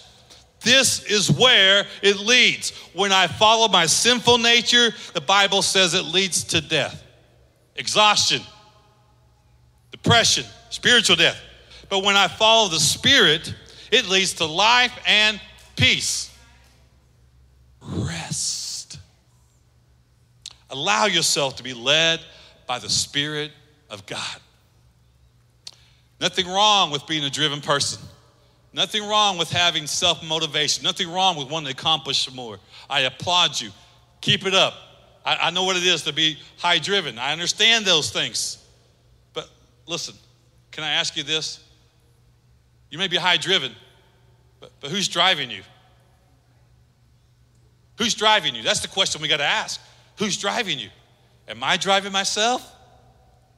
This 0.61 1.03
is 1.05 1.31
where 1.31 1.87
it 2.03 2.18
leads. 2.18 2.71
When 2.95 3.11
I 3.11 3.27
follow 3.27 3.66
my 3.68 3.87
sinful 3.87 4.38
nature, 4.38 4.90
the 5.14 5.21
Bible 5.21 5.62
says 5.62 5.95
it 5.95 6.05
leads 6.05 6.45
to 6.45 6.61
death, 6.61 7.03
exhaustion, 7.75 8.42
depression, 10.03 10.45
spiritual 10.71 11.17
death. 11.17 11.41
But 11.88 12.05
when 12.05 12.17
I 12.17 12.29
follow 12.29 12.69
the 12.69 12.81
Spirit, 12.81 13.55
it 13.91 14.09
leads 14.09 14.35
to 14.35 14.47
life 14.47 14.93
and 15.07 15.41
peace. 15.77 16.31
Rest. 17.83 18.99
Allow 20.71 21.07
yourself 21.07 21.57
to 21.57 21.62
be 21.62 21.75
led 21.75 22.21
by 22.67 22.79
the 22.79 22.88
Spirit 22.88 23.53
of 23.91 24.07
God. 24.07 24.37
Nothing 26.21 26.47
wrong 26.47 26.91
with 26.91 27.07
being 27.07 27.25
a 27.25 27.31
driven 27.31 27.61
person. 27.61 28.01
Nothing 28.73 29.07
wrong 29.07 29.37
with 29.37 29.51
having 29.51 29.87
self 29.87 30.23
motivation. 30.25 30.83
Nothing 30.83 31.11
wrong 31.11 31.37
with 31.37 31.51
wanting 31.51 31.75
to 31.75 31.79
accomplish 31.79 32.33
more. 32.33 32.59
I 32.88 33.01
applaud 33.01 33.61
you. 33.61 33.71
Keep 34.23 34.47
it 34.47 34.55
up. 34.55 34.75
I, 35.27 35.37
I 35.37 35.51
know 35.51 35.65
what 35.65 35.77
it 35.77 35.83
is 35.83 36.03
to 36.05 36.12
be 36.12 36.38
high 36.59 36.79
driven. 36.79 37.19
I 37.19 37.33
understand 37.33 37.85
those 37.85 38.11
things. 38.11 38.62
Listen, 39.87 40.14
can 40.71 40.85
I 40.85 40.92
ask 40.92 41.16
you 41.16 41.23
this? 41.23 41.62
You 42.90 42.99
may 42.99 43.09
be 43.09 43.16
high 43.16 43.37
driven, 43.37 43.73
but, 44.61 44.73
but 44.81 44.90
who's 44.90 45.09
driving 45.09 45.51
you? 45.51 45.62
Who's 47.99 48.14
driving 48.14 48.55
you? 48.55 48.62
That's 48.62 48.81
the 48.81 48.88
question 48.88 49.23
we 49.23 49.29
got 49.29 49.38
to 49.38 49.45
ask. 49.45 49.81
Who's 50.18 50.37
driving 50.37 50.79
you? 50.79 50.88
Am 51.49 51.62
I 51.62 51.77
driving 51.77 52.12
myself? 52.12 52.75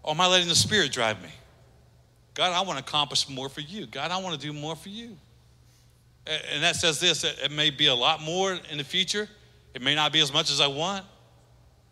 Or 0.03 0.13
am 0.13 0.21
I 0.21 0.27
letting 0.27 0.49
the 0.49 0.55
Spirit 0.55 0.93
drive 0.93 1.23
me? 1.23 1.31
God, 2.35 2.53
I 2.53 2.61
want 2.63 2.79
to 2.79 2.85
accomplish 2.85 3.29
more 3.29 3.49
for 3.49 3.61
you. 3.61 3.87
God, 3.87 4.11
I 4.11 4.19
want 4.19 4.39
to 4.39 4.47
do 4.47 4.53
more 4.53 4.77
for 4.77 4.89
you. 4.89 5.17
And 6.27 6.63
that 6.63 6.77
says 6.77 7.01
this 7.01 7.25
it 7.25 7.51
may 7.51 7.71
be 7.71 7.87
a 7.87 7.95
lot 7.95 8.21
more 8.21 8.59
in 8.71 8.79
the 8.79 8.85
future, 8.85 9.29
it 9.75 9.83
may 9.83 9.95
not 9.95 10.13
be 10.13 10.21
as 10.21 10.33
much 10.33 10.51
as 10.51 10.61
I 10.61 10.67
want, 10.67 11.05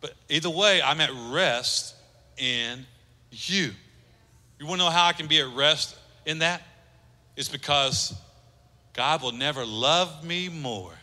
but 0.01 0.13
either 0.29 0.49
way, 0.49 0.81
I'm 0.81 0.99
at 1.01 1.11
rest 1.31 1.95
in 2.37 2.85
you. 3.31 3.71
You 4.63 4.69
want 4.69 4.79
to 4.79 4.85
know 4.85 4.91
how 4.91 5.07
I 5.07 5.11
can 5.11 5.27
be 5.27 5.41
at 5.41 5.53
rest 5.53 5.93
in 6.25 6.39
that? 6.39 6.61
It's 7.35 7.49
because 7.49 8.15
God 8.93 9.21
will 9.21 9.33
never 9.33 9.65
love 9.65 10.23
me 10.23 10.47
more 10.47 10.93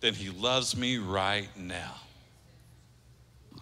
than 0.00 0.12
He 0.12 0.28
loves 0.28 0.76
me 0.76 0.98
right 0.98 1.48
now. 1.56 1.94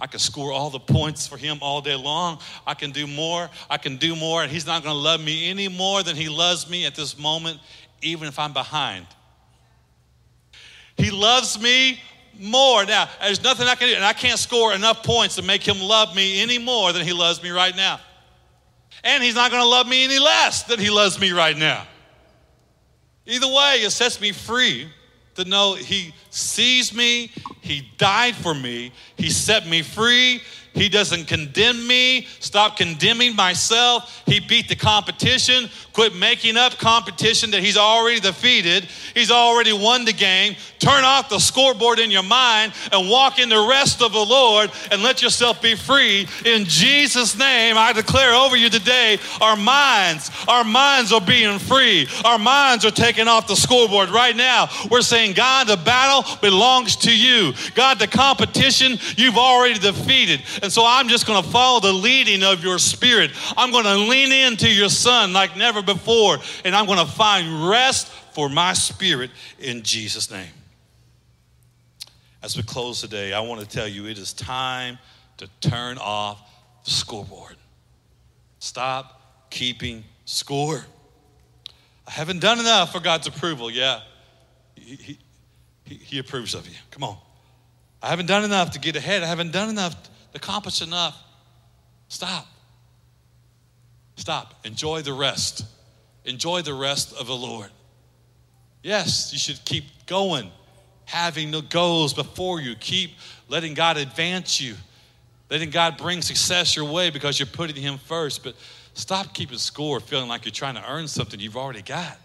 I 0.01 0.09
can 0.09 0.19
score 0.19 0.51
all 0.51 0.71
the 0.71 0.81
points 0.81 1.29
for 1.29 1.37
him 1.37 1.59
all 1.61 1.81
day 1.81 1.95
long. 1.95 2.41
I 2.67 2.75
can 2.75 2.91
do 2.91 3.07
more. 3.07 3.49
I 3.71 3.77
can 3.77 3.97
do 3.97 4.17
more. 4.17 4.43
And 4.43 4.51
he's 4.51 4.67
not 4.67 4.83
going 4.83 4.93
to 4.93 5.01
love 5.01 5.23
me 5.23 5.49
any 5.49 5.69
more 5.69 6.03
than 6.03 6.17
he 6.17 6.29
loves 6.29 6.69
me 6.69 6.85
at 6.85 6.97
this 6.97 7.17
moment, 7.17 7.61
even 8.03 8.27
if 8.27 8.41
I'm 8.41 8.53
behind. 8.53 9.07
He 10.97 11.13
loves 11.13 11.63
me 11.63 12.01
more. 12.41 12.85
Now, 12.87 13.09
there's 13.21 13.45
nothing 13.45 13.69
I 13.69 13.77
can 13.77 13.87
do. 13.87 13.95
And 13.95 14.05
I 14.05 14.15
can't 14.15 14.41
score 14.41 14.75
enough 14.75 15.05
points 15.05 15.37
to 15.37 15.43
make 15.43 15.63
him 15.63 15.79
love 15.79 16.17
me 16.17 16.43
any 16.43 16.59
more 16.59 16.93
than 16.93 17.07
he 17.07 17.13
loves 17.13 17.41
me 17.41 17.51
right 17.51 17.77
now. 17.77 18.01
And 19.03 19.23
he's 19.23 19.35
not 19.35 19.51
going 19.51 19.63
to 19.63 19.69
love 19.69 19.89
me 19.89 20.05
any 20.05 20.19
less 20.19 20.63
than 20.63 20.79
he 20.79 20.91
loves 20.91 21.21
me 21.21 21.33
right 21.33 21.57
now. 21.57 21.87
Either 23.27 23.49
way, 23.49 23.81
it 23.83 23.91
sets 23.91 24.21
me 24.21 24.33
free 24.33 24.89
to 25.35 25.45
know 25.45 25.75
He 25.75 26.15
sees 26.31 26.95
me, 26.95 27.31
He 27.61 27.89
died 27.99 28.35
for 28.35 28.55
me, 28.55 28.93
He 29.17 29.31
set 29.31 29.67
me 29.67 29.83
free, 29.83 30.43
he 30.75 30.89
doesn't 30.89 31.27
condemn 31.27 31.87
me. 31.87 32.27
Stop 32.41 32.77
condemning 32.77 33.37
myself. 33.37 34.23
He 34.27 34.41
beat 34.41 34.69
the 34.69 34.75
competition. 34.75 35.71
Quit 35.93 36.17
making 36.17 36.57
up 36.57 36.73
competition 36.79 37.53
that 37.53 37.63
he's 37.63 37.77
already 37.77 38.19
defeated. 38.19 38.89
He's 39.15 39.31
already 39.31 39.73
won 39.73 40.05
the 40.05 40.13
game. 40.13 40.57
Turn 40.81 41.05
off 41.05 41.29
the 41.29 41.39
scoreboard 41.39 42.01
in 42.01 42.11
your 42.11 42.25
mind 42.25 42.73
and 42.93 43.09
walk 43.09 43.39
in 43.39 43.49
the 43.49 43.67
rest 43.71 44.03
of 44.03 44.13
the 44.13 44.19
Lord 44.19 44.71
and 44.91 45.03
let 45.03 45.23
yourself 45.23 45.63
be 45.63 45.77
free. 45.77 46.27
In 46.45 46.65
Jesus' 46.65 47.39
name, 47.39 47.79
I 47.79 47.93
declare 47.93 48.35
over 48.35 48.57
you 48.57 48.69
today 48.69 49.19
our 49.41 49.57
minds, 49.57 50.31
our 50.49 50.65
minds 50.65 51.13
are 51.13 51.21
being 51.21 51.61
free. 51.61 52.09
Our 52.25 52.39
minds 52.39 52.85
are 52.85 52.91
taking 52.91 53.29
off 53.29 53.47
the 53.47 53.55
scoreboard 53.55 54.11
right 54.11 54.35
now. 54.35 54.69
We're 54.91 55.03
saying, 55.03 55.35
God, 55.35 55.69
the 55.69 55.77
battle 55.77 56.25
belongs 56.41 56.97
to 56.97 57.17
you. 57.17 57.53
God, 57.75 58.01
the 58.01 58.09
competition 58.09 58.99
you've 59.17 59.39
already 59.39 59.79
defeated. 59.79 60.43
And 60.65 60.73
so 60.73 60.83
I'm 60.87 61.09
just 61.09 61.27
going 61.27 61.43
to 61.43 61.49
follow 61.51 61.79
the 61.79 61.93
leading 61.93 62.43
of 62.43 62.65
your 62.65 62.79
spirit. 62.79 63.33
I'm 63.55 63.71
going 63.71 63.85
to 63.85 63.97
lean 63.97 64.33
into 64.33 64.67
your 64.67 64.89
son 64.89 65.35
like 65.35 65.59
never 65.59 65.83
before, 65.83 66.39
and 66.65 66.75
I'm 66.75 66.87
going 66.87 67.05
to 67.05 67.13
find 67.13 67.69
rest 67.69 68.09
for 68.33 68.49
my 68.49 68.73
spirit 68.73 69.31
in 69.59 69.83
Jesus' 69.83 70.31
name. 70.31 70.49
As 72.43 72.57
we 72.57 72.63
close 72.63 73.03
today, 73.03 73.35
I 73.35 73.41
want 73.41 73.61
to 73.61 73.67
tell 73.67 73.87
you 73.87 74.07
it 74.07 74.17
is 74.17 74.33
time 74.33 74.99
to 75.37 75.51
turn 75.61 75.99
off 75.99 76.41
the 76.87 76.93
scoreboard. 76.93 77.57
Stop 78.59 79.51
keeping 79.51 80.03
score. 80.25 80.83
I 82.07 82.11
haven't 82.11 82.41
done 82.41 82.59
enough 82.59 82.91
for 82.91 83.01
God's 83.01 83.27
approval. 83.27 83.71
Yeah, 83.71 84.01
he, 84.77 85.19
he, 85.85 85.95
he 85.95 86.19
approves 86.19 86.55
of 86.55 86.67
you. 86.67 86.75
Come 86.91 87.05
on. 87.05 87.19
I 88.03 88.09
haven't 88.09 88.27
done 88.27 88.45
enough 88.45 88.71
to 88.71 88.79
get 88.79 88.97
ahead. 88.97 89.23
I 89.23 89.27
haven't 89.27 89.53
done 89.53 89.69
enough 89.69 89.95
accomplished 90.35 90.83
enough. 90.83 91.21
Stop. 92.09 92.47
Stop. 94.17 94.55
Enjoy 94.65 95.03
the 95.03 95.13
rest. 95.13 95.65
Enjoy 96.25 96.63
the 96.63 96.75
rest 96.75 97.15
of 97.15 97.27
the 97.27 97.35
Lord. 97.35 97.71
Yes, 98.83 99.33
you 99.33 99.39
should 99.39 99.65
keep 99.65 99.85
going, 100.07 100.51
having 101.07 101.51
the 101.51 101.63
goals 101.63 102.15
before 102.15 102.61
you. 102.61 102.75
Keep 102.77 103.13
letting 103.49 103.75
God 103.75 103.97
advance 103.97 104.61
you, 104.61 104.75
letting 105.51 105.71
God 105.71 105.97
bring 105.97 106.23
success 106.23 106.77
your 106.77 106.85
way 106.85 107.11
because 107.11 107.39
you're 107.39 107.47
putting 107.47 107.77
Him 107.77 107.99
first. 107.99 108.45
But 108.45 108.55
stop 108.95 109.35
keeping 109.35 109.59
score, 109.59 110.01
feeling 110.01 110.29
like 110.29 110.45
you're 110.45 110.53
trying 110.53 110.75
to 110.75 110.85
earn 110.91 111.09
something 111.09 111.41
you've 111.41 111.57
already 111.57 111.83
got. 111.83 112.19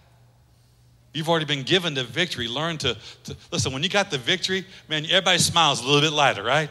You've 1.13 1.29
already 1.29 1.45
been 1.45 1.63
given 1.63 1.93
the 1.95 2.03
victory. 2.03 2.47
Learn 2.47 2.77
to, 2.79 2.95
to 3.23 3.35
listen, 3.51 3.73
when 3.73 3.81
you 3.81 3.89
got 3.89 4.11
the 4.11 4.17
victory, 4.17 4.65
man, 4.87 5.05
everybody 5.05 5.39
smiles 5.39 5.81
a 5.81 5.87
little 5.87 6.01
bit 6.01 6.13
lighter, 6.13 6.43
right? 6.43 6.69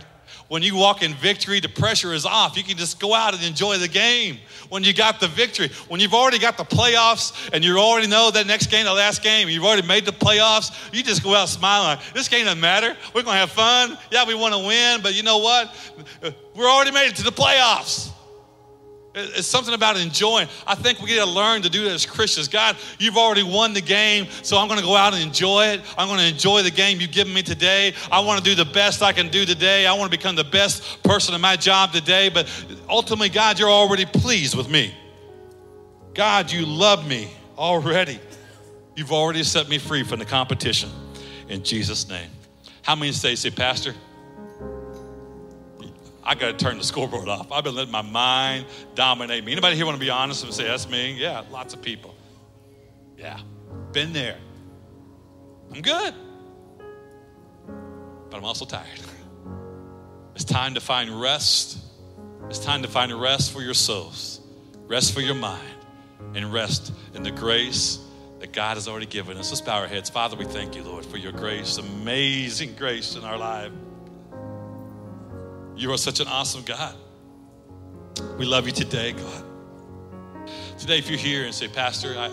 When 0.48 0.62
you 0.62 0.76
walk 0.76 1.02
in 1.02 1.14
victory, 1.14 1.60
the 1.60 1.68
pressure 1.68 2.12
is 2.12 2.24
off. 2.24 2.56
You 2.56 2.62
can 2.62 2.76
just 2.76 2.98
go 2.98 3.14
out 3.14 3.34
and 3.34 3.42
enjoy 3.42 3.78
the 3.78 3.88
game 3.88 4.38
when 4.68 4.84
you 4.84 4.92
got 4.92 5.20
the 5.20 5.28
victory. 5.28 5.70
When 5.88 6.00
you've 6.00 6.14
already 6.14 6.38
got 6.38 6.56
the 6.56 6.64
playoffs 6.64 7.50
and 7.52 7.64
you 7.64 7.78
already 7.78 8.06
know 8.06 8.30
that 8.30 8.46
next 8.46 8.70
game, 8.70 8.84
the 8.84 8.92
last 8.92 9.22
game, 9.22 9.48
you've 9.48 9.64
already 9.64 9.86
made 9.86 10.04
the 10.04 10.12
playoffs, 10.12 10.72
you 10.92 11.02
just 11.02 11.22
go 11.22 11.34
out 11.34 11.48
smiling. 11.48 11.98
This 12.14 12.28
game 12.28 12.44
doesn't 12.44 12.60
matter. 12.60 12.96
We're 13.14 13.22
going 13.22 13.34
to 13.34 13.40
have 13.40 13.50
fun. 13.50 13.98
Yeah, 14.10 14.24
we 14.26 14.34
want 14.34 14.54
to 14.54 14.66
win, 14.66 15.02
but 15.02 15.14
you 15.14 15.22
know 15.22 15.38
what? 15.38 15.74
We're 16.54 16.68
already 16.68 16.92
made 16.92 17.08
it 17.08 17.16
to 17.16 17.24
the 17.24 17.32
playoffs. 17.32 18.07
It's 19.18 19.46
something 19.46 19.74
about 19.74 19.96
enjoying. 19.96 20.48
I 20.66 20.74
think 20.74 21.00
we 21.00 21.14
got 21.14 21.24
to 21.24 21.30
learn 21.30 21.62
to 21.62 21.68
do 21.68 21.84
that 21.84 21.92
as 21.92 22.06
Christians. 22.06 22.48
God, 22.48 22.76
you've 22.98 23.16
already 23.16 23.42
won 23.42 23.72
the 23.72 23.80
game, 23.80 24.26
so 24.42 24.56
I'm 24.56 24.68
going 24.68 24.80
to 24.80 24.86
go 24.86 24.96
out 24.96 25.14
and 25.14 25.22
enjoy 25.22 25.66
it. 25.66 25.80
I'm 25.96 26.08
going 26.08 26.20
to 26.20 26.28
enjoy 26.28 26.62
the 26.62 26.70
game 26.70 27.00
you've 27.00 27.12
given 27.12 27.34
me 27.34 27.42
today. 27.42 27.94
I 28.10 28.20
want 28.20 28.42
to 28.42 28.44
do 28.44 28.54
the 28.54 28.70
best 28.70 29.02
I 29.02 29.12
can 29.12 29.28
do 29.28 29.44
today. 29.44 29.86
I 29.86 29.92
want 29.92 30.10
to 30.10 30.16
become 30.16 30.36
the 30.36 30.44
best 30.44 31.02
person 31.02 31.34
in 31.34 31.40
my 31.40 31.56
job 31.56 31.92
today. 31.92 32.28
But 32.28 32.48
ultimately, 32.88 33.28
God, 33.28 33.58
you're 33.58 33.70
already 33.70 34.06
pleased 34.06 34.56
with 34.56 34.70
me. 34.70 34.94
God, 36.14 36.50
you 36.50 36.64
love 36.66 37.06
me 37.06 37.30
already. 37.56 38.20
You've 38.96 39.12
already 39.12 39.44
set 39.44 39.68
me 39.68 39.78
free 39.78 40.02
from 40.02 40.18
the 40.18 40.24
competition. 40.24 40.90
In 41.48 41.62
Jesus' 41.62 42.08
name. 42.08 42.30
How 42.82 42.94
many 42.94 43.12
say, 43.12 43.34
say, 43.34 43.50
Pastor? 43.50 43.94
I 46.28 46.34
got 46.34 46.58
to 46.58 46.62
turn 46.62 46.76
the 46.76 46.84
scoreboard 46.84 47.26
off. 47.26 47.50
I've 47.50 47.64
been 47.64 47.74
letting 47.74 47.90
my 47.90 48.02
mind 48.02 48.66
dominate 48.94 49.42
me. 49.42 49.52
Anybody 49.52 49.76
here 49.76 49.86
want 49.86 49.96
to 49.96 50.04
be 50.04 50.10
honest 50.10 50.44
and 50.44 50.52
say, 50.52 50.64
that's 50.64 50.86
me? 50.86 51.14
Yeah, 51.14 51.42
lots 51.50 51.72
of 51.72 51.80
people. 51.80 52.14
Yeah, 53.16 53.40
been 53.92 54.12
there. 54.12 54.36
I'm 55.72 55.80
good, 55.80 56.12
but 58.28 58.36
I'm 58.36 58.44
also 58.44 58.64
tired. 58.64 58.86
It's 60.34 60.44
time 60.44 60.74
to 60.74 60.80
find 60.80 61.20
rest. 61.20 61.78
It's 62.48 62.60
time 62.60 62.82
to 62.82 62.88
find 62.88 63.12
rest 63.20 63.50
for 63.50 63.60
your 63.60 63.74
souls, 63.74 64.40
rest 64.86 65.12
for 65.12 65.20
your 65.20 65.34
mind, 65.34 65.74
and 66.36 66.52
rest 66.52 66.92
in 67.14 67.24
the 67.24 67.32
grace 67.32 67.98
that 68.38 68.52
God 68.52 68.76
has 68.76 68.86
already 68.86 69.06
given 69.06 69.36
us. 69.36 69.50
Let's 69.50 69.62
bow 69.62 69.80
our 69.80 69.88
heads. 69.88 70.08
Father, 70.08 70.36
we 70.36 70.44
thank 70.44 70.76
you, 70.76 70.84
Lord, 70.84 71.04
for 71.04 71.16
your 71.16 71.32
grace, 71.32 71.78
amazing 71.78 72.76
grace 72.76 73.16
in 73.16 73.24
our 73.24 73.36
life. 73.36 73.72
You 75.78 75.92
are 75.92 75.96
such 75.96 76.18
an 76.18 76.26
awesome 76.26 76.64
God. 76.64 76.96
We 78.36 78.46
love 78.46 78.66
you 78.66 78.72
today, 78.72 79.12
God. 79.12 79.44
Today, 80.76 80.98
if 80.98 81.08
you're 81.08 81.20
here 81.20 81.44
and 81.44 81.54
say, 81.54 81.68
Pastor, 81.68 82.16
I, 82.18 82.32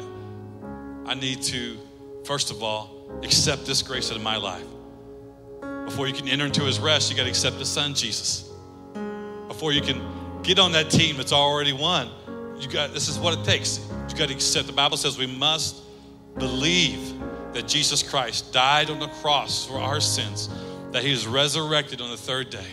I 1.06 1.14
need 1.14 1.44
to, 1.44 1.78
first 2.24 2.50
of 2.50 2.64
all, 2.64 3.20
accept 3.22 3.68
this 3.68 3.84
grace 3.84 4.10
in 4.10 4.24
my 4.24 4.38
life. 4.38 4.66
Before 5.86 6.08
you 6.08 6.14
can 6.14 6.28
enter 6.28 6.48
into 6.48 6.64
his 6.64 6.80
rest, 6.80 7.12
you 7.12 7.16
got 7.16 7.26
to 7.26 7.30
accept 7.30 7.58
his 7.58 7.70
son, 7.70 7.94
Jesus. 7.94 8.52
Before 9.48 9.72
you 9.72 9.82
can 9.82 10.02
get 10.42 10.58
on 10.58 10.72
that 10.72 10.90
team 10.90 11.18
that's 11.18 11.32
already 11.32 11.72
won, 11.72 12.10
you 12.60 12.68
got 12.68 12.94
this 12.94 13.08
is 13.08 13.20
what 13.20 13.38
it 13.38 13.46
takes. 13.46 13.78
You 14.10 14.16
got 14.18 14.30
to 14.30 14.34
accept. 14.34 14.66
The 14.66 14.74
Bible 14.74 14.98
says 14.98 15.20
we 15.20 15.28
must 15.28 15.84
believe 16.36 17.14
that 17.54 17.68
Jesus 17.68 18.02
Christ 18.02 18.52
died 18.52 18.90
on 18.90 18.98
the 18.98 19.08
cross 19.08 19.68
for 19.68 19.78
our 19.78 20.02
sins, 20.02 20.50
that 20.92 21.04
he 21.04 21.12
was 21.12 21.28
resurrected 21.28 22.02
on 22.02 22.10
the 22.10 22.18
third 22.18 22.50
day 22.50 22.66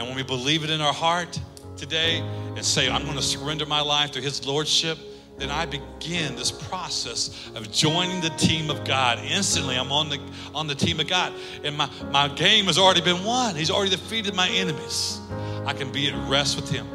and 0.00 0.08
when 0.08 0.16
we 0.16 0.22
believe 0.22 0.64
it 0.64 0.70
in 0.70 0.80
our 0.80 0.94
heart 0.94 1.38
today 1.76 2.20
and 2.56 2.64
say, 2.64 2.88
I'm 2.88 3.04
going 3.04 3.18
to 3.18 3.22
surrender 3.22 3.66
my 3.66 3.82
life 3.82 4.12
to 4.12 4.20
His 4.22 4.46
Lordship, 4.46 4.96
then 5.36 5.50
I 5.50 5.66
begin 5.66 6.36
this 6.36 6.50
process 6.50 7.50
of 7.54 7.70
joining 7.70 8.22
the 8.22 8.30
team 8.30 8.70
of 8.70 8.82
God. 8.84 9.18
Instantly, 9.18 9.76
I'm 9.76 9.92
on 9.92 10.08
the, 10.08 10.18
on 10.54 10.66
the 10.66 10.74
team 10.74 11.00
of 11.00 11.06
God. 11.06 11.34
And 11.64 11.76
my, 11.76 11.90
my 12.10 12.28
game 12.28 12.64
has 12.64 12.78
already 12.78 13.02
been 13.02 13.24
won. 13.24 13.54
He's 13.54 13.70
already 13.70 13.90
defeated 13.90 14.34
my 14.34 14.48
enemies. 14.48 15.20
I 15.66 15.74
can 15.74 15.92
be 15.92 16.08
at 16.08 16.30
rest 16.30 16.56
with 16.56 16.70
Him. 16.70 16.86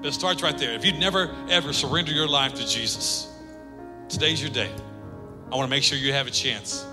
But 0.00 0.06
it 0.06 0.12
starts 0.12 0.40
right 0.40 0.56
there. 0.56 0.72
If 0.72 0.84
you've 0.84 1.00
never, 1.00 1.34
ever 1.48 1.72
surrendered 1.72 2.14
your 2.14 2.28
life 2.28 2.54
to 2.54 2.64
Jesus, 2.64 3.26
today's 4.08 4.40
your 4.40 4.52
day. 4.52 4.70
I 5.50 5.56
want 5.56 5.66
to 5.66 5.70
make 5.70 5.82
sure 5.82 5.98
you 5.98 6.12
have 6.12 6.28
a 6.28 6.30
chance. 6.30 6.86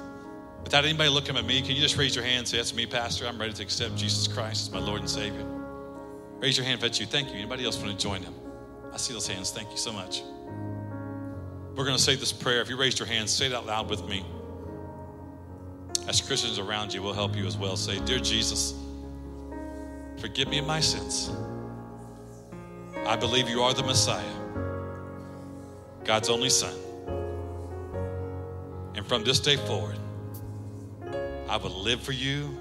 Without 0.67 0.83
anybody 0.83 1.09
looking 1.09 1.37
at 1.37 1.45
me, 1.45 1.61
can 1.61 1.77
you 1.77 1.81
just 1.81 1.95
raise 1.95 2.13
your 2.13 2.25
hand 2.25 2.39
and 2.39 2.47
say, 2.49 2.57
That's 2.57 2.73
me, 2.75 2.85
Pastor. 2.85 3.25
I'm 3.25 3.39
ready 3.39 3.53
to 3.53 3.63
accept 3.63 3.95
Jesus 3.95 4.27
Christ 4.27 4.67
as 4.67 4.73
my 4.73 4.81
Lord 4.81 4.99
and 4.99 5.09
Savior. 5.09 5.45
Raise 6.41 6.57
your 6.57 6.65
hand 6.65 6.75
if 6.75 6.81
that's 6.81 6.99
you. 6.99 7.05
Thank 7.05 7.29
you. 7.29 7.35
Anybody 7.35 7.63
else 7.63 7.77
want 7.77 7.97
to 7.97 7.97
join 7.97 8.21
him? 8.21 8.33
I 8.91 8.97
see 8.97 9.13
those 9.13 9.25
hands. 9.25 9.49
Thank 9.49 9.71
you 9.71 9.77
so 9.77 9.93
much. 9.93 10.23
We're 11.73 11.85
going 11.85 11.95
to 11.95 12.03
say 12.03 12.17
this 12.17 12.33
prayer. 12.33 12.59
If 12.59 12.67
you 12.67 12.75
raised 12.75 12.99
your 12.99 13.07
hand, 13.07 13.29
say 13.29 13.45
it 13.45 13.53
out 13.53 13.65
loud 13.65 13.89
with 13.89 14.05
me. 14.09 14.25
as 16.09 16.19
Christians 16.19 16.59
around 16.59 16.93
you 16.93 17.01
we'll 17.01 17.13
help 17.13 17.33
you 17.33 17.47
as 17.47 17.55
well. 17.55 17.77
Say, 17.77 18.01
Dear 18.03 18.19
Jesus, 18.19 18.73
forgive 20.19 20.49
me 20.49 20.59
of 20.59 20.67
my 20.67 20.81
sins. 20.81 21.31
I 23.05 23.15
believe 23.15 23.47
you 23.47 23.61
are 23.61 23.73
the 23.73 23.83
Messiah, 23.83 24.35
God's 26.03 26.27
only 26.27 26.49
Son. 26.49 26.75
And 28.95 29.07
from 29.07 29.23
this 29.23 29.39
day 29.39 29.55
forward, 29.55 29.97
I 31.49 31.57
will 31.57 31.71
live 31.71 32.01
for 32.01 32.11
you 32.11 32.57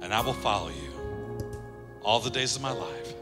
and 0.00 0.14
I 0.14 0.20
will 0.20 0.34
follow 0.34 0.68
you 0.68 0.92
all 2.02 2.20
the 2.20 2.30
days 2.30 2.54
of 2.54 2.62
my 2.62 2.70
life. 2.70 3.14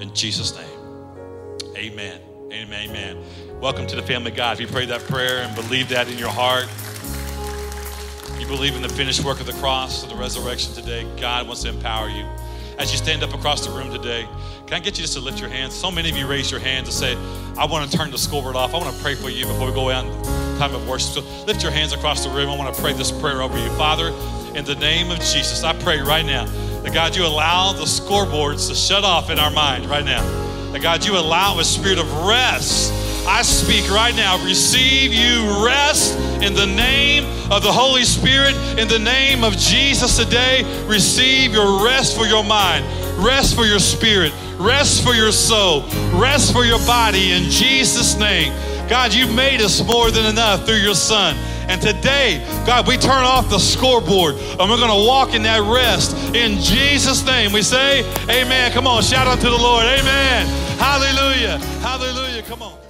In 0.00 0.14
Jesus' 0.14 0.54
name, 0.56 1.76
amen. 1.76 2.20
Amen. 2.52 2.88
Amen. 2.88 3.24
Welcome 3.60 3.86
to 3.88 3.96
the 3.96 4.02
family 4.02 4.30
of 4.30 4.36
God. 4.36 4.52
If 4.52 4.60
you 4.60 4.66
prayed 4.68 4.90
that 4.90 5.00
prayer 5.00 5.38
and 5.38 5.54
believe 5.56 5.88
that 5.88 6.08
in 6.08 6.16
your 6.18 6.28
heart, 6.28 6.68
you 8.38 8.46
believe 8.46 8.76
in 8.76 8.82
the 8.82 8.88
finished 8.88 9.24
work 9.24 9.40
of 9.40 9.46
the 9.46 9.54
cross, 9.54 10.04
of 10.04 10.10
the 10.10 10.14
resurrection 10.14 10.72
today, 10.72 11.04
God 11.20 11.48
wants 11.48 11.62
to 11.62 11.70
empower 11.70 12.08
you. 12.08 12.24
As 12.78 12.90
you 12.90 12.98
stand 12.98 13.22
up 13.22 13.32
across 13.32 13.64
the 13.64 13.72
room 13.72 13.92
today, 13.92 14.28
can 14.66 14.76
I 14.76 14.80
get 14.80 14.98
you 14.98 15.02
just 15.02 15.14
to 15.14 15.20
lift 15.20 15.40
your 15.40 15.48
hands? 15.48 15.74
So 15.74 15.90
many 15.90 16.10
of 16.10 16.16
you 16.16 16.26
raise 16.26 16.50
your 16.50 16.60
hands 16.60 16.88
and 16.88 16.94
say, 16.94 17.16
I 17.56 17.66
want 17.66 17.90
to 17.90 17.96
turn 17.96 18.10
the 18.10 18.18
scoreboard 18.18 18.56
off. 18.56 18.74
I 18.74 18.78
want 18.78 18.94
to 18.94 19.02
pray 19.02 19.14
for 19.14 19.30
you 19.30 19.46
before 19.46 19.68
we 19.68 19.74
go 19.74 19.90
out 19.90 20.04
in 20.04 20.58
time 20.58 20.74
of 20.74 20.88
worship. 20.88 21.22
So 21.24 21.44
lift 21.44 21.62
your 21.62 21.70
hands 21.70 21.92
across 21.92 22.24
the 22.24 22.30
room. 22.30 22.50
I 22.50 22.56
want 22.56 22.74
to 22.74 22.80
pray 22.80 22.92
this 22.92 23.12
prayer 23.12 23.42
over 23.42 23.58
you. 23.58 23.68
Father, 23.76 24.08
in 24.56 24.64
the 24.64 24.74
name 24.74 25.10
of 25.10 25.18
Jesus, 25.18 25.62
I 25.62 25.72
pray 25.82 26.00
right 26.00 26.24
now 26.24 26.46
that 26.82 26.92
God, 26.92 27.14
you 27.14 27.24
allow 27.24 27.72
the 27.72 27.84
scoreboards 27.84 28.68
to 28.68 28.74
shut 28.74 29.04
off 29.04 29.30
in 29.30 29.38
our 29.38 29.50
mind 29.50 29.86
right 29.86 30.04
now. 30.04 30.22
That 30.72 30.82
God, 30.82 31.04
you 31.04 31.16
allow 31.16 31.58
a 31.60 31.64
spirit 31.64 31.98
of 31.98 32.12
rest 32.26 32.92
I 33.26 33.42
speak 33.42 33.90
right 33.90 34.14
now, 34.14 34.42
receive 34.44 35.12
you 35.12 35.64
rest 35.64 36.18
in 36.42 36.54
the 36.54 36.66
name 36.66 37.24
of 37.50 37.62
the 37.62 37.72
Holy 37.72 38.04
Spirit, 38.04 38.54
in 38.78 38.88
the 38.88 38.98
name 38.98 39.44
of 39.44 39.56
Jesus 39.56 40.16
today. 40.16 40.62
Receive 40.86 41.52
your 41.52 41.84
rest 41.84 42.16
for 42.16 42.26
your 42.26 42.44
mind, 42.44 42.84
rest 43.24 43.54
for 43.54 43.64
your 43.64 43.78
spirit, 43.78 44.32
rest 44.58 45.02
for 45.02 45.14
your 45.14 45.32
soul, 45.32 45.82
rest 46.12 46.52
for 46.52 46.64
your 46.64 46.78
body 46.86 47.32
in 47.32 47.44
Jesus' 47.50 48.16
name. 48.18 48.52
God, 48.88 49.14
you've 49.14 49.34
made 49.34 49.62
us 49.62 49.82
more 49.82 50.10
than 50.10 50.26
enough 50.26 50.66
through 50.66 50.76
your 50.76 50.94
Son. 50.94 51.34
And 51.68 51.80
today, 51.80 52.44
God, 52.66 52.86
we 52.86 52.98
turn 52.98 53.24
off 53.24 53.48
the 53.48 53.58
scoreboard 53.58 54.34
and 54.34 54.70
we're 54.70 54.76
going 54.76 54.90
to 54.90 55.08
walk 55.08 55.32
in 55.32 55.42
that 55.44 55.62
rest 55.62 56.14
in 56.34 56.60
Jesus' 56.60 57.24
name. 57.24 57.52
We 57.52 57.62
say, 57.62 58.00
Amen. 58.24 58.70
Come 58.72 58.86
on, 58.86 59.02
shout 59.02 59.26
out 59.26 59.40
to 59.40 59.48
the 59.48 59.56
Lord. 59.56 59.86
Amen. 59.86 60.46
Hallelujah. 60.78 61.58
Hallelujah. 61.80 62.42
Come 62.42 62.62
on. 62.62 62.83